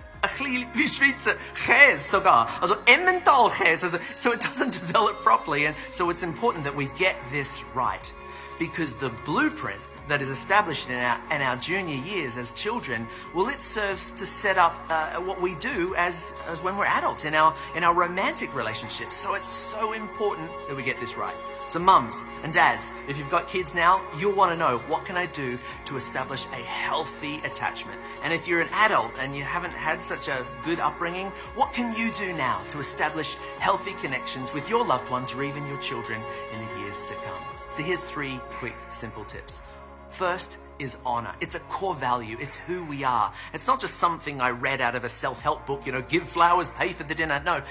so 4.17 4.33
it 4.33 4.41
doesn't 4.41 4.73
develop 4.87 5.17
properly, 5.23 5.65
and 5.67 5.75
so 5.93 6.11
it's 6.11 6.23
important 6.23 6.65
that 6.65 6.77
we 6.77 6.89
get 6.99 7.17
this 7.31 7.65
right, 7.75 8.13
because 8.59 8.97
the 8.97 9.09
blueprint 9.25 9.81
that 10.11 10.21
is 10.21 10.29
established 10.29 10.89
in 10.89 10.97
our, 10.97 11.21
in 11.31 11.41
our 11.41 11.57
junior 11.57 11.95
years 11.95 12.37
as 12.37 12.53
children, 12.53 13.07
well, 13.35 13.49
it 13.49 13.63
serves 13.63 14.11
to 14.13 14.27
set 14.27 14.59
up 14.59 14.77
uh, 14.89 15.15
what 15.21 15.41
we 15.41 15.55
do 15.57 15.95
as, 15.97 16.35
as 16.49 16.63
when 16.63 16.77
we're 16.77 16.87
adults 16.87 17.25
in 17.25 17.35
our, 17.35 17.55
in 17.75 17.85
our 17.85 17.95
romantic 17.95 18.55
relationships. 18.55 19.17
So 19.17 19.35
it's 19.35 19.49
so 19.49 19.93
important 19.93 20.51
that 20.69 20.77
we 20.77 20.83
get 20.83 20.99
this 21.01 21.17
right. 21.17 21.37
So 21.69 21.79
mums 21.79 22.25
and 22.43 22.53
dads, 22.53 22.93
if 23.09 23.17
you've 23.17 23.31
got 23.31 23.47
kids 23.47 23.77
now, 23.77 24.01
you'll 24.19 24.35
want 24.35 24.51
to 24.51 24.57
know 24.57 24.79
what 24.89 25.05
can 25.05 25.17
I 25.17 25.27
do 25.27 25.57
to 25.85 25.97
establish 25.97 26.45
a 26.47 26.57
healthy 26.57 27.37
attachment? 27.45 28.01
And 28.25 28.33
if 28.33 28.49
you're 28.49 28.61
an 28.61 28.69
adult 28.73 29.13
and 29.21 29.37
you 29.37 29.45
haven't 29.45 29.73
had 29.73 30.03
such 30.03 30.27
a 30.27 30.45
good 30.65 30.81
upbringing, 30.81 31.29
what 31.55 31.73
can 31.73 31.97
you 31.97 32.11
do 32.15 32.33
now 32.33 32.61
to 32.71 32.81
establish 32.81 33.37
healthy 33.61 33.93
connections 33.93 34.53
with 34.53 34.69
your 34.69 34.85
loved 34.85 35.09
ones 35.11 35.33
or 35.33 35.45
even 35.45 35.65
your 35.69 35.79
children 35.79 36.21
in 36.53 36.67
the 36.67 36.81
years 36.81 37.03
to 37.03 37.15
come? 37.15 37.45
So 37.71 37.85
here's 37.85 38.03
three 38.03 38.41
quick 38.51 38.75
simple 38.91 39.25
tips. 39.25 39.63
First 40.11 40.59
is 40.79 40.99
honor. 41.05 41.35
It's 41.41 41.55
a 41.55 41.61
core 41.61 41.95
value. 41.95 42.37
It's 42.41 42.59
who 42.59 42.85
we 42.87 43.05
are. 43.05 43.33
It's 43.53 43.67
not 43.67 43.81
just 43.81 43.95
something 43.95 44.41
I 44.41 44.51
read 44.51 44.81
out 44.81 44.95
of 44.95 45.05
a 45.05 45.09
self 45.09 45.43
help 45.43 45.67
book, 45.67 45.87
you 45.87 45.93
know, 45.93 46.03
give 46.03 46.29
flowers, 46.29 46.71
pay 46.71 46.93
for 46.93 47.05
the 47.05 47.15
dinner. 47.15 47.41
No, 47.45 47.63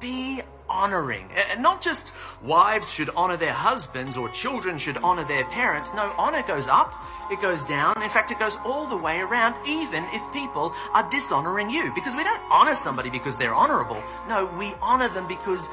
be 0.00 0.42
honoring. 0.68 1.28
And 1.50 1.62
not 1.62 1.82
just 1.82 2.14
wives 2.42 2.92
should 2.92 3.10
honor 3.16 3.36
their 3.36 3.52
husbands 3.52 4.16
or 4.16 4.28
children 4.28 4.78
should 4.78 4.98
honor 4.98 5.24
their 5.24 5.44
parents. 5.46 5.92
No, 5.92 6.12
honor 6.16 6.42
goes 6.46 6.68
up, 6.68 6.94
it 7.30 7.40
goes 7.40 7.66
down. 7.66 8.00
In 8.00 8.08
fact, 8.08 8.30
it 8.30 8.38
goes 8.38 8.56
all 8.64 8.86
the 8.86 8.96
way 8.96 9.18
around, 9.18 9.56
even 9.66 10.04
if 10.12 10.32
people 10.32 10.72
are 10.94 11.08
dishonoring 11.10 11.70
you. 11.70 11.92
Because 11.94 12.14
we 12.14 12.22
don't 12.22 12.42
honor 12.50 12.74
somebody 12.74 13.10
because 13.10 13.36
they're 13.36 13.54
honorable. 13.54 14.00
No, 14.28 14.48
we 14.56 14.72
honor 14.80 15.08
them 15.08 15.26
because 15.26 15.68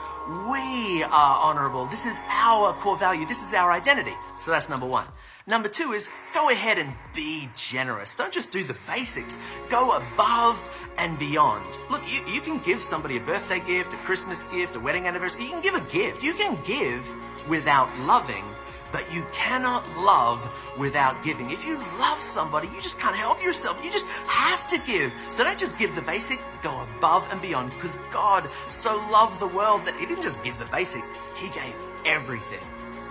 we 0.49 1.03
are 1.03 1.37
honorable. 1.43 1.85
This 1.85 2.05
is 2.07 2.19
our 2.29 2.73
core 2.73 2.97
value. 2.97 3.25
This 3.27 3.45
is 3.45 3.53
our 3.53 3.71
identity. 3.71 4.15
So 4.39 4.49
that's 4.49 4.67
number 4.67 4.87
one. 4.87 5.05
Number 5.49 5.69
two 5.69 5.93
is 5.93 6.09
go 6.33 6.49
ahead 6.49 6.77
and 6.77 6.93
be 7.15 7.47
generous. 7.55 8.17
Don't 8.17 8.33
just 8.33 8.51
do 8.51 8.65
the 8.65 8.75
basics, 8.85 9.39
go 9.69 9.95
above 9.95 10.59
and 10.97 11.17
beyond. 11.17 11.63
Look, 11.89 12.01
you, 12.05 12.19
you 12.29 12.41
can 12.41 12.59
give 12.59 12.81
somebody 12.81 13.15
a 13.15 13.21
birthday 13.21 13.61
gift, 13.61 13.93
a 13.93 13.95
Christmas 13.95 14.43
gift, 14.43 14.75
a 14.75 14.79
wedding 14.81 15.07
anniversary. 15.07 15.45
You 15.45 15.51
can 15.51 15.61
give 15.61 15.75
a 15.75 15.89
gift. 15.89 16.21
You 16.21 16.33
can 16.33 16.59
give 16.65 17.15
without 17.47 17.87
loving. 17.99 18.43
But 18.91 19.13
you 19.13 19.25
cannot 19.31 19.87
love 19.97 20.49
without 20.77 21.23
giving. 21.23 21.49
If 21.49 21.65
you 21.65 21.77
love 21.97 22.19
somebody, 22.19 22.67
you 22.67 22.81
just 22.81 22.99
can't 22.99 23.15
help 23.15 23.41
yourself. 23.41 23.83
You 23.85 23.91
just 23.91 24.07
have 24.27 24.67
to 24.67 24.77
give. 24.79 25.15
So 25.29 25.45
don't 25.45 25.57
just 25.57 25.79
give 25.79 25.95
the 25.95 26.01
basic, 26.01 26.41
go 26.61 26.85
above 26.97 27.25
and 27.31 27.41
beyond. 27.41 27.71
Because 27.71 27.95
God 28.11 28.49
so 28.67 28.95
loved 29.09 29.39
the 29.39 29.47
world 29.47 29.85
that 29.85 29.95
He 29.95 30.05
didn't 30.05 30.23
just 30.23 30.43
give 30.43 30.59
the 30.59 30.65
basic, 30.65 31.03
He 31.37 31.47
gave 31.49 31.75
everything. 32.05 32.65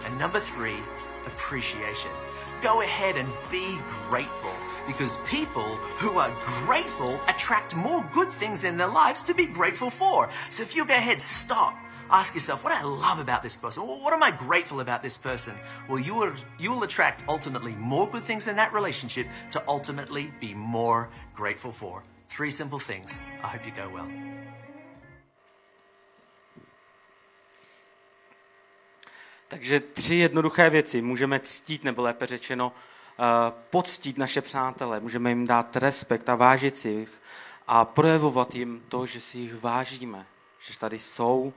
And 0.05 0.19
number 0.19 0.41
three, 0.41 0.79
appreciation 1.27 2.11
go 2.63 2.83
ahead 2.83 3.17
and 3.17 3.29
be 3.51 3.79
grateful 4.09 4.51
because 4.87 5.19
people 5.29 5.77
who 5.99 6.19
are 6.19 6.31
grateful 6.65 7.19
attract 7.29 7.75
more 7.75 8.05
good 8.13 8.29
things 8.29 8.65
in 8.65 8.77
their 8.77 8.89
lives 8.89 9.23
to 9.25 9.35
be 9.35 9.47
grateful 9.47 9.91
for. 9.91 10.29
So 10.49 10.63
if 10.63 10.77
you 10.77 10.87
go 10.87 10.95
ahead, 10.95 11.21
stop. 11.21 11.77
Ask 12.09 12.35
yourself, 12.35 12.63
what 12.63 12.71
do 12.71 12.87
I 12.87 12.89
love 12.89 13.19
about 13.19 13.43
this 13.43 13.57
person? 13.57 13.83
What 13.83 14.13
am 14.13 14.23
I 14.23 14.31
grateful 14.31 14.79
about 14.79 15.03
this 15.03 15.19
person? 15.19 15.57
Well, 15.89 15.99
you 15.99 16.15
will, 16.15 16.33
you 16.59 16.71
will 16.71 16.85
attract 16.85 17.25
ultimately 17.29 17.75
more 17.75 18.09
good 18.09 18.23
things 18.23 18.47
in 18.47 18.55
that 18.57 18.73
relationship 18.73 19.27
to 19.51 19.63
ultimately 19.67 20.33
be 20.39 20.55
more 20.55 21.09
grateful 21.35 21.73
for. 21.73 22.05
Three 22.29 22.51
simple 22.51 22.79
things. 22.79 23.19
I 23.43 23.49
hope 23.49 23.67
you 23.67 23.73
go 23.73 23.89
well. 23.89 24.46
Takže 29.49 29.81
tři 29.81 30.15
jednoduché 30.15 30.71
věci. 30.71 31.03
Můžeme 31.03 31.41
ctít, 31.41 31.85
nebo 31.85 32.03
lépe 32.03 32.27
řečeno, 32.27 32.73
eh, 32.73 33.53
poctít 33.71 34.19
naše 34.19 34.41
přátele, 34.41 35.01
můžeme 35.01 35.31
jim 35.31 35.47
dát 35.47 35.77
respekt 35.77 36.29
a 36.29 36.35
vážit 36.35 36.77
si 36.77 36.89
jich 36.89 37.23
a 37.67 37.85
projevovat 37.85 38.55
jim 38.55 38.83
to, 38.89 39.07
že 39.07 39.21
si 39.21 39.39
jich 39.39 39.61
vážíme, 39.63 40.27
že 40.61 40.79
tady 40.79 40.99
jsou, 40.99 41.53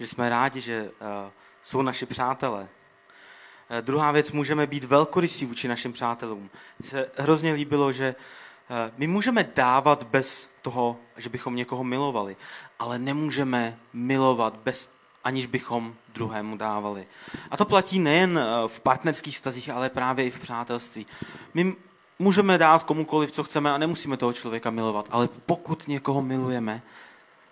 že 0.00 0.06
jsme 0.06 0.28
rádi, 0.28 0.60
že 0.60 0.90
eh, 1.00 1.30
jsou 1.62 1.82
naši 1.82 2.06
přátelé. 2.06 2.68
Eh, 3.70 3.82
druhá 3.82 4.12
věc, 4.12 4.32
můžeme 4.32 4.66
být 4.66 4.84
velkorysí 4.84 5.46
vůči 5.46 5.68
našim 5.68 5.92
přátelům. 5.92 6.50
Mně 6.78 6.88
se 6.90 7.10
hrozně 7.16 7.52
líbilo, 7.52 7.92
že 7.92 8.14
my 8.96 9.06
můžeme 9.06 9.44
dávat 9.54 10.02
bez 10.02 10.48
toho, 10.62 10.96
že 11.16 11.28
bychom 11.28 11.56
někoho 11.56 11.84
milovali, 11.84 12.36
ale 12.78 12.98
nemůžeme 12.98 13.78
milovat 13.92 14.56
bez 14.56 14.90
aniž 15.24 15.46
bychom 15.46 15.94
druhému 16.14 16.56
dávali. 16.56 17.06
A 17.50 17.56
to 17.56 17.64
platí 17.64 17.98
nejen 17.98 18.38
eh, 18.38 18.68
v 18.68 18.80
partnerských 18.80 19.36
stazích, 19.36 19.70
ale 19.70 19.88
právě 19.88 20.26
i 20.26 20.30
v 20.30 20.38
přátelství. 20.38 21.06
My 21.54 21.76
můžeme 22.18 22.58
dát 22.58 22.82
komukoliv, 22.82 23.32
co 23.32 23.44
chceme 23.44 23.72
a 23.72 23.78
nemusíme 23.78 24.16
toho 24.16 24.32
člověka 24.32 24.70
milovat, 24.70 25.08
ale 25.10 25.28
pokud 25.46 25.88
někoho 25.88 26.22
milujeme, 26.22 26.82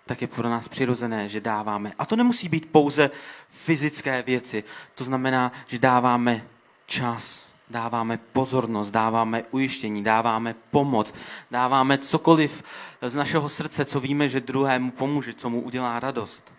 tak 0.05 0.21
je 0.21 0.27
pro 0.27 0.49
nás 0.49 0.67
přirozené, 0.67 1.29
že 1.29 1.41
dáváme. 1.41 1.93
A 1.99 2.05
to 2.05 2.15
nemusí 2.15 2.49
být 2.49 2.71
pouze 2.71 3.11
fyzické 3.49 4.21
věci. 4.21 4.63
To 4.95 5.03
znamená, 5.03 5.51
že 5.67 5.79
dáváme 5.79 6.45
čas, 6.85 7.45
dáváme 7.69 8.17
pozornost, 8.17 8.91
dáváme 8.91 9.43
ujištění, 9.51 10.03
dáváme 10.03 10.55
pomoc, 10.71 11.13
dáváme 11.51 11.97
cokoliv 11.97 12.63
z 13.01 13.15
našeho 13.15 13.49
srdce, 13.49 13.85
co 13.85 13.99
víme, 13.99 14.29
že 14.29 14.41
druhému 14.41 14.91
pomůže, 14.91 15.33
co 15.33 15.49
mu 15.49 15.61
udělá 15.61 15.99
radost 15.99 16.58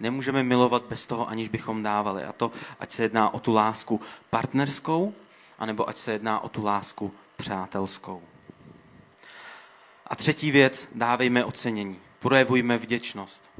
nemůžeme 0.00 0.42
milovat 0.42 0.82
bez 0.82 1.06
toho, 1.06 1.28
aniž 1.28 1.48
bychom 1.48 1.82
dávali. 1.82 2.24
A 2.24 2.32
to, 2.32 2.52
ať 2.80 2.92
se 2.92 3.02
jedná 3.02 3.34
o 3.34 3.40
tu 3.40 3.52
lásku 3.52 4.00
partnerskou, 4.30 5.14
anebo 5.58 5.88
ať 5.88 5.96
se 5.96 6.12
jedná 6.12 6.40
o 6.40 6.48
tu 6.48 6.64
lásku 6.64 7.14
přátelskou. 7.36 8.22
A 10.06 10.16
třetí 10.16 10.50
věc, 10.50 10.88
dávejme 10.94 11.44
ocenění. 11.44 12.00
Projevujme 12.18 12.78
vděčnost. 12.78 13.50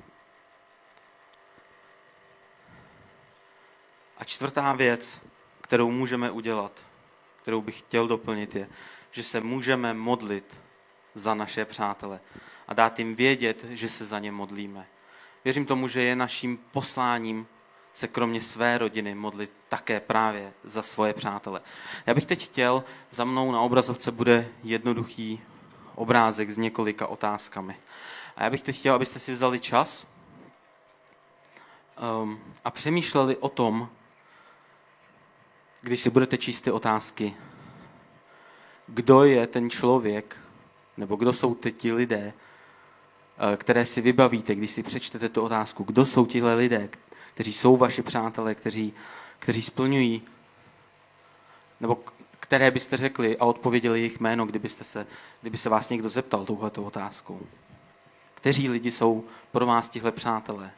A 4.18 4.24
čtvrtá 4.24 4.72
věc, 4.72 5.20
kterou 5.60 5.90
můžeme 5.90 6.30
udělat, 6.30 6.72
kterou 7.42 7.60
bych 7.60 7.78
chtěl 7.78 8.08
doplnit, 8.08 8.56
je, 8.56 8.68
že 9.10 9.22
se 9.22 9.40
můžeme 9.40 9.94
modlit 9.94 10.60
za 11.14 11.34
naše 11.34 11.64
přátele 11.64 12.20
a 12.68 12.74
dát 12.74 12.98
jim 12.98 13.14
vědět, 13.14 13.64
že 13.64 13.88
se 13.88 14.06
za 14.06 14.18
ně 14.18 14.32
modlíme. 14.32 14.86
Věřím 15.44 15.66
tomu, 15.66 15.88
že 15.88 16.02
je 16.02 16.16
naším 16.16 16.58
posláním 16.70 17.46
se 17.92 18.08
kromě 18.08 18.42
své 18.42 18.78
rodiny 18.78 19.14
modlit 19.14 19.50
také 19.68 20.00
právě 20.00 20.52
za 20.64 20.82
svoje 20.82 21.14
přátele. 21.14 21.60
Já 22.06 22.14
bych 22.14 22.26
teď 22.26 22.44
chtěl, 22.44 22.84
za 23.10 23.24
mnou 23.24 23.52
na 23.52 23.60
obrazovce 23.60 24.10
bude 24.10 24.48
jednoduchý 24.62 25.40
obrázek 25.94 26.50
s 26.50 26.58
několika 26.58 27.06
otázkami. 27.06 27.76
A 28.36 28.44
já 28.44 28.50
bych 28.50 28.62
teď 28.62 28.78
chtěl, 28.78 28.94
abyste 28.94 29.18
si 29.18 29.32
vzali 29.32 29.60
čas 29.60 30.06
um, 32.22 32.40
a 32.64 32.70
přemýšleli 32.70 33.36
o 33.36 33.48
tom, 33.48 33.88
když 35.80 36.00
si 36.00 36.10
budete 36.10 36.38
číst 36.38 36.60
ty 36.60 36.70
otázky, 36.70 37.36
kdo 38.86 39.24
je 39.24 39.46
ten 39.46 39.70
člověk, 39.70 40.36
nebo 40.96 41.16
kdo 41.16 41.32
jsou 41.32 41.54
ty 41.54 41.72
ti 41.72 41.92
lidé, 41.92 42.32
které 43.56 43.86
si 43.86 44.00
vybavíte, 44.00 44.54
když 44.54 44.70
si 44.70 44.82
přečtete 44.82 45.28
tu 45.28 45.42
otázku. 45.42 45.84
Kdo 45.84 46.06
jsou 46.06 46.26
tihle 46.26 46.54
lidé, 46.54 46.88
kteří 47.34 47.52
jsou 47.52 47.76
vaši 47.76 48.02
přátelé, 48.02 48.54
kteří, 48.54 48.92
kteří 49.38 49.62
splňují, 49.62 50.22
nebo 51.80 51.98
které 52.40 52.70
byste 52.70 52.96
řekli 52.96 53.38
a 53.38 53.44
odpověděli 53.44 53.98
jejich 53.98 54.20
jméno, 54.20 54.46
kdybyste 54.46 54.84
se, 54.84 55.06
kdyby 55.40 55.56
se 55.56 55.68
vás 55.68 55.88
někdo 55.88 56.10
zeptal 56.10 56.44
touhletou 56.44 56.84
otázkou. 56.84 57.40
Kteří 58.34 58.68
lidi 58.68 58.90
jsou 58.90 59.24
pro 59.52 59.66
vás 59.66 59.88
tihle 59.88 60.12
přátelé? 60.12 60.70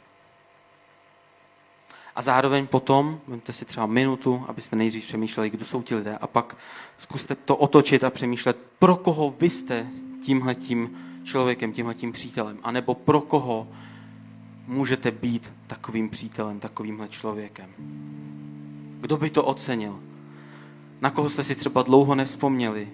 A 2.14 2.22
zároveň 2.22 2.66
potom, 2.66 3.20
vemte 3.28 3.52
si 3.52 3.64
třeba 3.64 3.86
minutu, 3.86 4.44
abyste 4.48 4.76
nejdřív 4.76 5.04
přemýšleli, 5.04 5.50
kdo 5.50 5.64
jsou 5.64 5.82
ti 5.82 5.94
lidé, 5.94 6.18
a 6.20 6.26
pak 6.26 6.56
zkuste 6.98 7.34
to 7.34 7.56
otočit 7.56 8.04
a 8.04 8.10
přemýšlet, 8.10 8.56
pro 8.78 8.96
koho 8.96 9.34
vy 9.38 9.50
jste 9.50 9.86
tímhletím 10.24 11.11
člověkem, 11.24 11.72
tímhletím 11.72 12.12
přítelem, 12.12 12.58
anebo 12.62 12.94
pro 12.94 13.20
koho 13.20 13.68
můžete 14.66 15.10
být 15.10 15.52
takovým 15.66 16.08
přítelem, 16.08 16.60
takovýmhle 16.60 17.08
člověkem. 17.08 17.70
Kdo 19.00 19.16
by 19.16 19.30
to 19.30 19.44
ocenil? 19.44 20.00
Na 21.00 21.10
koho 21.10 21.30
jste 21.30 21.44
si 21.44 21.54
třeba 21.54 21.82
dlouho 21.82 22.14
nevzpomněli? 22.14 22.88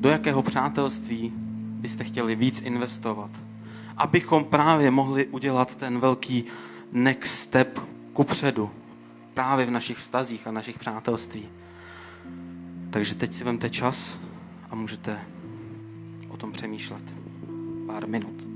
Do 0.00 0.08
jakého 0.08 0.42
přátelství 0.42 1.32
byste 1.80 2.04
chtěli 2.04 2.36
víc 2.36 2.60
investovat? 2.60 3.30
Abychom 3.96 4.44
právě 4.44 4.90
mohli 4.90 5.26
udělat 5.26 5.76
ten 5.76 5.98
velký 5.98 6.44
next 6.92 7.34
step 7.34 7.80
kupředu. 8.12 8.70
Právě 9.34 9.66
v 9.66 9.70
našich 9.70 9.98
vztazích 9.98 10.46
a 10.46 10.52
našich 10.52 10.78
přátelství. 10.78 11.48
Takže 12.90 13.14
teď 13.14 13.34
si 13.34 13.44
vemte 13.44 13.70
čas 13.70 14.18
a 14.70 14.74
můžete 14.74 15.20
o 16.28 16.36
tom 16.36 16.52
přemýšlet. 16.52 17.02
Pár 17.86 18.08
minut. 18.08 18.47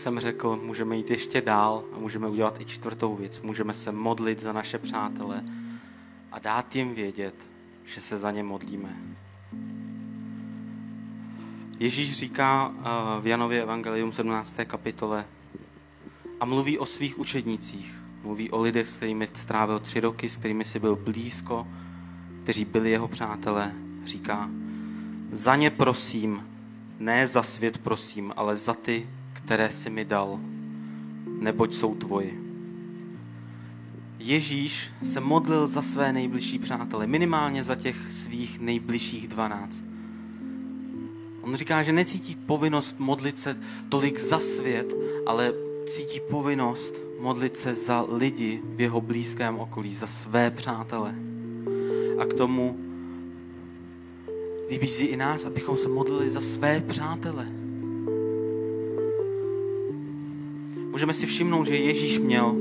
Jsem 0.00 0.20
řekl, 0.20 0.60
můžeme 0.62 0.96
jít 0.96 1.10
ještě 1.10 1.40
dál 1.40 1.84
a 1.92 1.98
můžeme 1.98 2.28
udělat 2.28 2.60
i 2.60 2.64
čtvrtou 2.64 3.16
věc. 3.16 3.40
Můžeme 3.40 3.74
se 3.74 3.92
modlit 3.92 4.40
za 4.40 4.52
naše 4.52 4.78
přátele 4.78 5.44
a 6.32 6.38
dát 6.38 6.76
jim 6.76 6.94
vědět, 6.94 7.34
že 7.84 8.00
se 8.00 8.18
za 8.18 8.30
ně 8.30 8.42
modlíme. 8.42 8.96
Ježíš 11.78 12.12
říká 12.12 12.74
eh, 12.78 13.20
v 13.20 13.26
Janově 13.26 13.62
Evangelium 13.62 14.12
17. 14.12 14.56
kapitole 14.66 15.24
a 16.40 16.44
mluví 16.44 16.78
o 16.78 16.86
svých 16.86 17.18
učednících. 17.18 17.94
Mluví 18.22 18.50
o 18.50 18.60
lidech, 18.60 18.88
s 18.88 18.96
kterými 18.96 19.28
strávil 19.32 19.78
tři 19.78 20.00
roky, 20.00 20.28
s 20.28 20.36
kterými 20.36 20.64
si 20.64 20.78
byl 20.78 20.96
blízko, 20.96 21.66
kteří 22.42 22.64
byli 22.64 22.90
jeho 22.90 23.08
přátelé. 23.08 23.72
Říká, 24.04 24.50
za 25.32 25.56
ně 25.56 25.70
prosím, 25.70 26.48
ne 26.98 27.26
za 27.26 27.42
svět 27.42 27.78
prosím, 27.78 28.32
ale 28.36 28.56
za 28.56 28.74
ty, 28.74 29.08
které 29.50 29.70
jsi 29.70 29.90
mi 29.90 30.04
dal, 30.04 30.40
neboť 31.40 31.74
jsou 31.74 31.94
tvoji. 31.94 32.40
Ježíš 34.18 34.90
se 35.12 35.20
modlil 35.20 35.68
za 35.68 35.82
své 35.82 36.12
nejbližší 36.12 36.58
přátele, 36.58 37.06
minimálně 37.06 37.64
za 37.64 37.74
těch 37.74 38.12
svých 38.12 38.60
nejbližších 38.60 39.28
dvanáct. 39.28 39.82
On 41.42 41.56
říká, 41.56 41.82
že 41.82 41.92
necítí 41.92 42.34
povinnost 42.34 42.98
modlit 42.98 43.38
se 43.38 43.58
tolik 43.88 44.20
za 44.20 44.38
svět, 44.38 44.94
ale 45.26 45.52
cítí 45.86 46.20
povinnost 46.30 46.94
modlit 47.20 47.56
se 47.56 47.74
za 47.74 48.06
lidi 48.08 48.62
v 48.64 48.80
jeho 48.80 49.00
blízkém 49.00 49.58
okolí, 49.58 49.94
za 49.94 50.06
své 50.06 50.50
přátele. 50.50 51.14
A 52.18 52.24
k 52.24 52.34
tomu 52.34 52.78
vybízí 54.68 55.06
i 55.06 55.16
nás, 55.16 55.44
abychom 55.44 55.76
se 55.76 55.88
modlili 55.88 56.30
za 56.30 56.40
své 56.40 56.80
přátele. 56.80 57.59
Můžeme 60.90 61.14
si 61.14 61.26
všimnout, 61.26 61.66
že 61.66 61.76
Ježíš 61.76 62.18
měl 62.18 62.54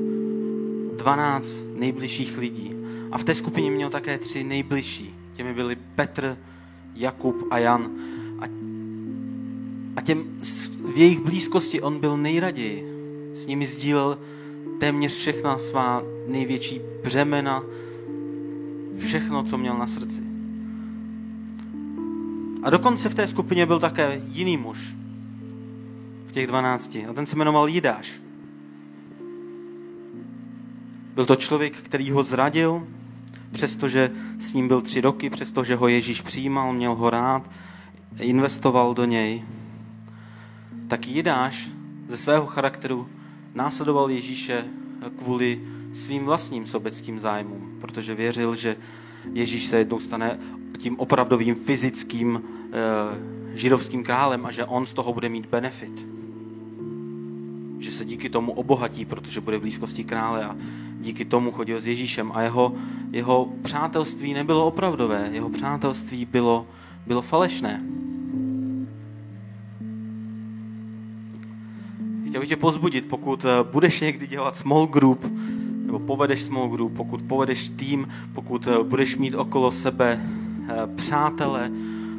12 0.98 1.64
nejbližších 1.76 2.38
lidí. 2.38 2.72
A 3.12 3.18
v 3.18 3.24
té 3.24 3.36
skupině 3.36 3.72
měl 3.72 3.90
také 3.90 4.18
tři 4.18 4.44
nejbližší. 4.44 5.16
Těmi 5.34 5.54
byli 5.54 5.78
Petr, 5.96 6.38
Jakub 6.96 7.48
a 7.52 7.58
Jan. 7.58 7.92
A, 8.40 8.46
a 9.96 10.02
těm, 10.02 10.24
v 10.94 10.98
jejich 10.98 11.20
blízkosti 11.20 11.82
on 11.82 12.00
byl 12.00 12.18
nejraději. 12.18 12.86
S 13.34 13.46
nimi 13.46 13.68
sdílel 13.68 14.18
téměř 14.80 15.16
všechna 15.16 15.58
svá 15.58 16.04
největší 16.28 16.82
břemena, 17.04 17.64
všechno, 18.98 19.44
co 19.44 19.58
měl 19.58 19.78
na 19.78 19.88
srdci. 19.88 20.22
A 22.64 22.70
dokonce 22.70 23.10
v 23.10 23.16
té 23.16 23.28
skupině 23.28 23.66
byl 23.66 23.80
také 23.80 24.22
jiný 24.28 24.58
muž 24.58 24.99
v 26.30 26.32
těch 26.32 26.48
dvanácti. 26.48 27.06
A 27.06 27.14
ten 27.14 27.26
se 27.26 27.36
jmenoval 27.36 27.68
Jidáš. 27.68 28.22
Byl 31.14 31.26
to 31.26 31.36
člověk, 31.36 31.78
který 31.78 32.12
ho 32.12 32.24
zradil, 32.24 32.88
přestože 33.52 34.12
s 34.40 34.54
ním 34.54 34.68
byl 34.68 34.82
tři 34.82 35.02
roky, 35.02 35.30
přestože 35.30 35.76
ho 35.76 35.88
Ježíš 35.88 36.22
přijímal, 36.22 36.74
měl 36.74 36.96
ho 36.96 37.10
rád, 37.10 37.50
investoval 38.20 38.94
do 38.94 39.06
něj. 39.06 39.44
Tak 40.88 41.08
Jidáš 41.08 41.70
ze 42.08 42.18
svého 42.18 42.46
charakteru 42.46 43.10
následoval 43.54 44.12
Ježíše 44.12 44.66
kvůli 45.18 45.62
svým 45.94 46.26
vlastním 46.26 46.66
sobeckým 46.66 47.20
zájmům, 47.20 47.78
protože 47.82 48.16
věřil, 48.16 48.56
že 48.56 48.76
Ježíš 49.34 49.66
se 49.66 49.78
jednou 49.78 50.00
stane 50.00 50.40
tím 50.78 51.00
opravdovým 51.00 51.56
fyzickým 51.56 52.42
e, 53.52 53.58
židovským 53.58 54.04
králem 54.04 54.46
a 54.46 54.52
že 54.52 54.66
on 54.66 54.86
z 54.86 54.94
toho 54.94 55.14
bude 55.14 55.30
mít 55.30 55.46
benefit. 55.46 56.19
Že 57.80 57.92
se 57.92 58.06
díky 58.06 58.30
tomu 58.30 58.52
obohatí, 58.52 59.06
protože 59.06 59.42
bude 59.42 59.58
v 59.58 59.62
blízkosti 59.62 60.04
krále 60.04 60.46
a 60.46 60.56
díky 61.02 61.26
tomu 61.26 61.52
chodil 61.52 61.82
s 61.82 61.88
Ježíšem. 61.88 62.32
A 62.34 62.42
jeho, 62.42 62.76
jeho 63.12 63.50
přátelství 63.62 64.34
nebylo 64.34 64.68
opravdové, 64.68 65.30
jeho 65.32 65.50
přátelství 65.50 66.26
bylo, 66.26 66.68
bylo 67.08 67.22
falešné. 67.22 67.84
Chtěl 72.30 72.42
bych 72.42 72.50
tě 72.50 72.56
pozbudit, 72.56 73.06
pokud 73.06 73.46
eh, 73.46 73.64
budeš 73.72 74.02
někdy 74.02 74.28
dělat 74.28 74.56
small 74.56 74.88
group, 74.88 75.26
nebo 75.86 76.00
povedeš 76.00 76.42
small 76.42 76.70
group, 76.70 76.94
pokud 76.94 77.22
povedeš 77.22 77.72
tým, 77.76 78.08
pokud 78.34 78.68
eh, 78.68 78.84
budeš 78.84 79.18
mít 79.18 79.36
okolo 79.36 79.72
sebe 79.72 80.22
eh, 80.22 80.74
přátele, 80.96 81.72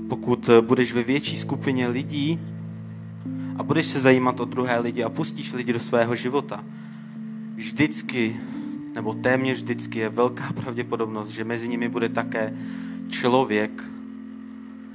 pokud 0.09 0.51
budeš 0.61 0.93
ve 0.93 1.03
větší 1.03 1.37
skupině 1.37 1.89
lidí 1.89 2.39
a 3.61 3.63
budeš 3.63 3.87
se 3.87 4.01
zajímat 4.01 4.41
o 4.41 4.45
druhé 4.45 4.79
lidi 4.79 5.05
a 5.05 5.09
pustíš 5.09 5.53
lidi 5.53 5.73
do 5.73 5.81
svého 5.81 6.17
života, 6.17 6.65
vždycky, 7.55 8.41
nebo 8.95 9.15
téměř 9.15 9.57
vždycky 9.57 9.99
je 9.99 10.09
velká 10.09 10.53
pravděpodobnost, 10.63 11.29
že 11.29 11.45
mezi 11.45 11.69
nimi 11.69 11.89
bude 11.89 12.09
také 12.09 12.57
člověk, 13.09 13.85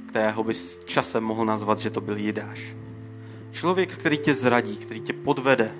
kterého 0.06 0.44
bys 0.44 0.78
časem 0.84 1.24
mohl 1.24 1.44
nazvat, 1.44 1.78
že 1.78 1.90
to 1.90 2.00
byl 2.00 2.16
Jidáš. 2.16 2.76
Člověk, 3.52 3.96
který 3.96 4.18
tě 4.18 4.34
zradí, 4.34 4.76
který 4.76 5.00
tě 5.00 5.12
podvede, 5.12 5.74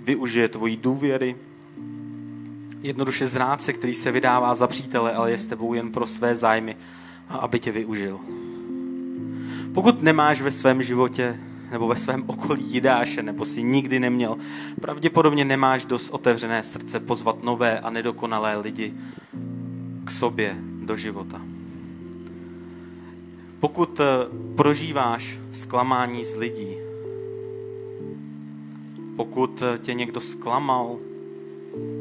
využije 0.00 0.48
tvojí 0.48 0.76
důvěry, 0.76 1.36
jednoduše 2.82 3.28
zrádce, 3.28 3.72
který 3.72 3.94
se 3.94 4.12
vydává 4.12 4.54
za 4.54 4.66
přítele, 4.66 5.14
ale 5.14 5.30
je 5.30 5.38
s 5.38 5.46
tebou 5.46 5.74
jen 5.74 5.92
pro 5.92 6.06
své 6.06 6.36
zájmy, 6.36 6.76
aby 7.28 7.58
tě 7.58 7.72
využil. 7.72 8.20
Pokud 9.74 10.02
nemáš 10.02 10.40
ve 10.40 10.52
svém 10.52 10.82
životě 10.82 11.40
nebo 11.70 11.86
ve 11.88 11.96
svém 11.96 12.24
okolí 12.26 12.64
jidáše, 12.72 13.22
nebo 13.22 13.44
si 13.44 13.62
nikdy 13.62 14.00
neměl, 14.00 14.36
pravděpodobně 14.80 15.44
nemáš 15.44 15.84
dost 15.84 16.10
otevřené 16.10 16.62
srdce 16.62 17.00
pozvat 17.00 17.42
nové 17.42 17.80
a 17.80 17.90
nedokonalé 17.90 18.56
lidi 18.56 18.94
k 20.04 20.10
sobě 20.10 20.56
do 20.84 20.96
života. 20.96 21.40
Pokud 23.60 24.00
eh, 24.00 24.04
prožíváš 24.56 25.38
zklamání 25.52 26.24
z 26.24 26.34
lidí, 26.36 26.76
pokud 29.16 29.62
eh, 29.62 29.78
tě 29.78 29.94
někdo 29.94 30.20
zklamal 30.20 30.98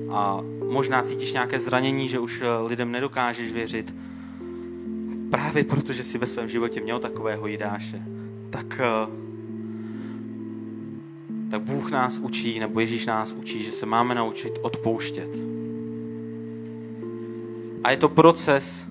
a 0.10 0.42
možná 0.70 1.02
cítíš 1.02 1.34
nějaké 1.34 1.60
zranění, 1.60 2.10
že 2.10 2.20
už 2.20 2.42
eh, 2.42 2.68
lidem 2.68 2.92
nedokážeš 2.92 3.52
věřit, 3.52 3.96
právě 5.32 5.64
protože 5.64 6.04
jsi 6.04 6.18
ve 6.18 6.28
svém 6.28 6.50
životě 6.50 6.82
měl 6.82 7.00
takového 7.00 7.48
jidáše, 7.48 8.04
tak, 8.50 8.82
tak 11.56 11.62
Bůh 11.62 11.92
nás 11.92 12.18
učí, 12.18 12.60
nebo 12.60 12.80
Ježíš 12.80 13.06
nás 13.06 13.34
učí, 13.34 13.64
že 13.64 13.72
se 13.72 13.86
máme 13.86 14.16
naučit 14.16 14.60
odpouštět. 14.62 15.30
A 17.84 17.92
je 17.92 17.98
to 17.98 18.10
proces, 18.10 18.86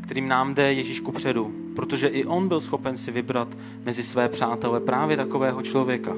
kterým 0.00 0.28
nám 0.28 0.54
jde 0.54 0.72
Ježíš 0.72 1.00
ku 1.00 1.12
předu 1.12 1.62
protože 1.74 2.06
i 2.06 2.24
on 2.24 2.48
byl 2.48 2.60
schopen 2.60 2.96
si 2.96 3.10
vybrat 3.10 3.48
mezi 3.84 4.04
své 4.04 4.28
přátele 4.28 4.80
právě 4.80 5.16
takového 5.16 5.62
člověka. 5.62 6.12